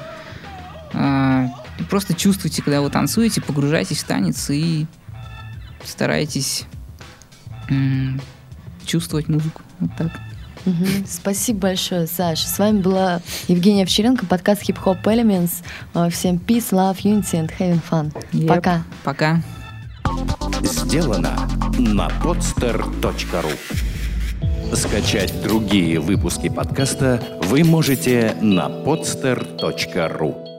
А, 0.92 1.48
просто 1.88 2.14
чувствуйте, 2.14 2.62
когда 2.62 2.80
вы 2.80 2.90
танцуете, 2.90 3.40
погружайтесь 3.40 4.02
в 4.02 4.06
танец 4.06 4.50
и 4.50 4.86
старайтесь 5.84 6.64
чувствовать 8.84 9.28
музыку. 9.28 9.62
Вот 9.78 9.90
так. 9.96 10.12
Мгм. 10.64 11.06
Спасибо 11.08 11.60
большое, 11.60 12.06
Саша. 12.06 12.46
С 12.48 12.58
вами 12.58 12.80
была 12.80 13.20
Евгения 13.48 13.82
Овчаренко, 13.84 14.26
подкаст 14.26 14.62
Hip 14.68 14.78
Hop 14.84 15.02
Elements. 15.04 15.50
Э, 15.94 16.08
Всем 16.10 16.36
peace, 16.36 16.70
love, 16.70 16.98
unity 17.02 17.34
and 17.34 17.50
having 17.58 17.80
fun. 17.90 18.12
Yep. 18.32 18.46
Пока. 18.46 18.82
Пока. 19.04 19.42
Сделано 20.62 21.48
на 21.78 22.08
podster.ru 22.22 23.52
Скачать 24.74 25.42
другие 25.42 26.00
выпуски 26.00 26.48
подкаста 26.48 27.22
вы 27.42 27.62
можете 27.64 28.34
на 28.40 28.68
podster.ru 28.68 30.51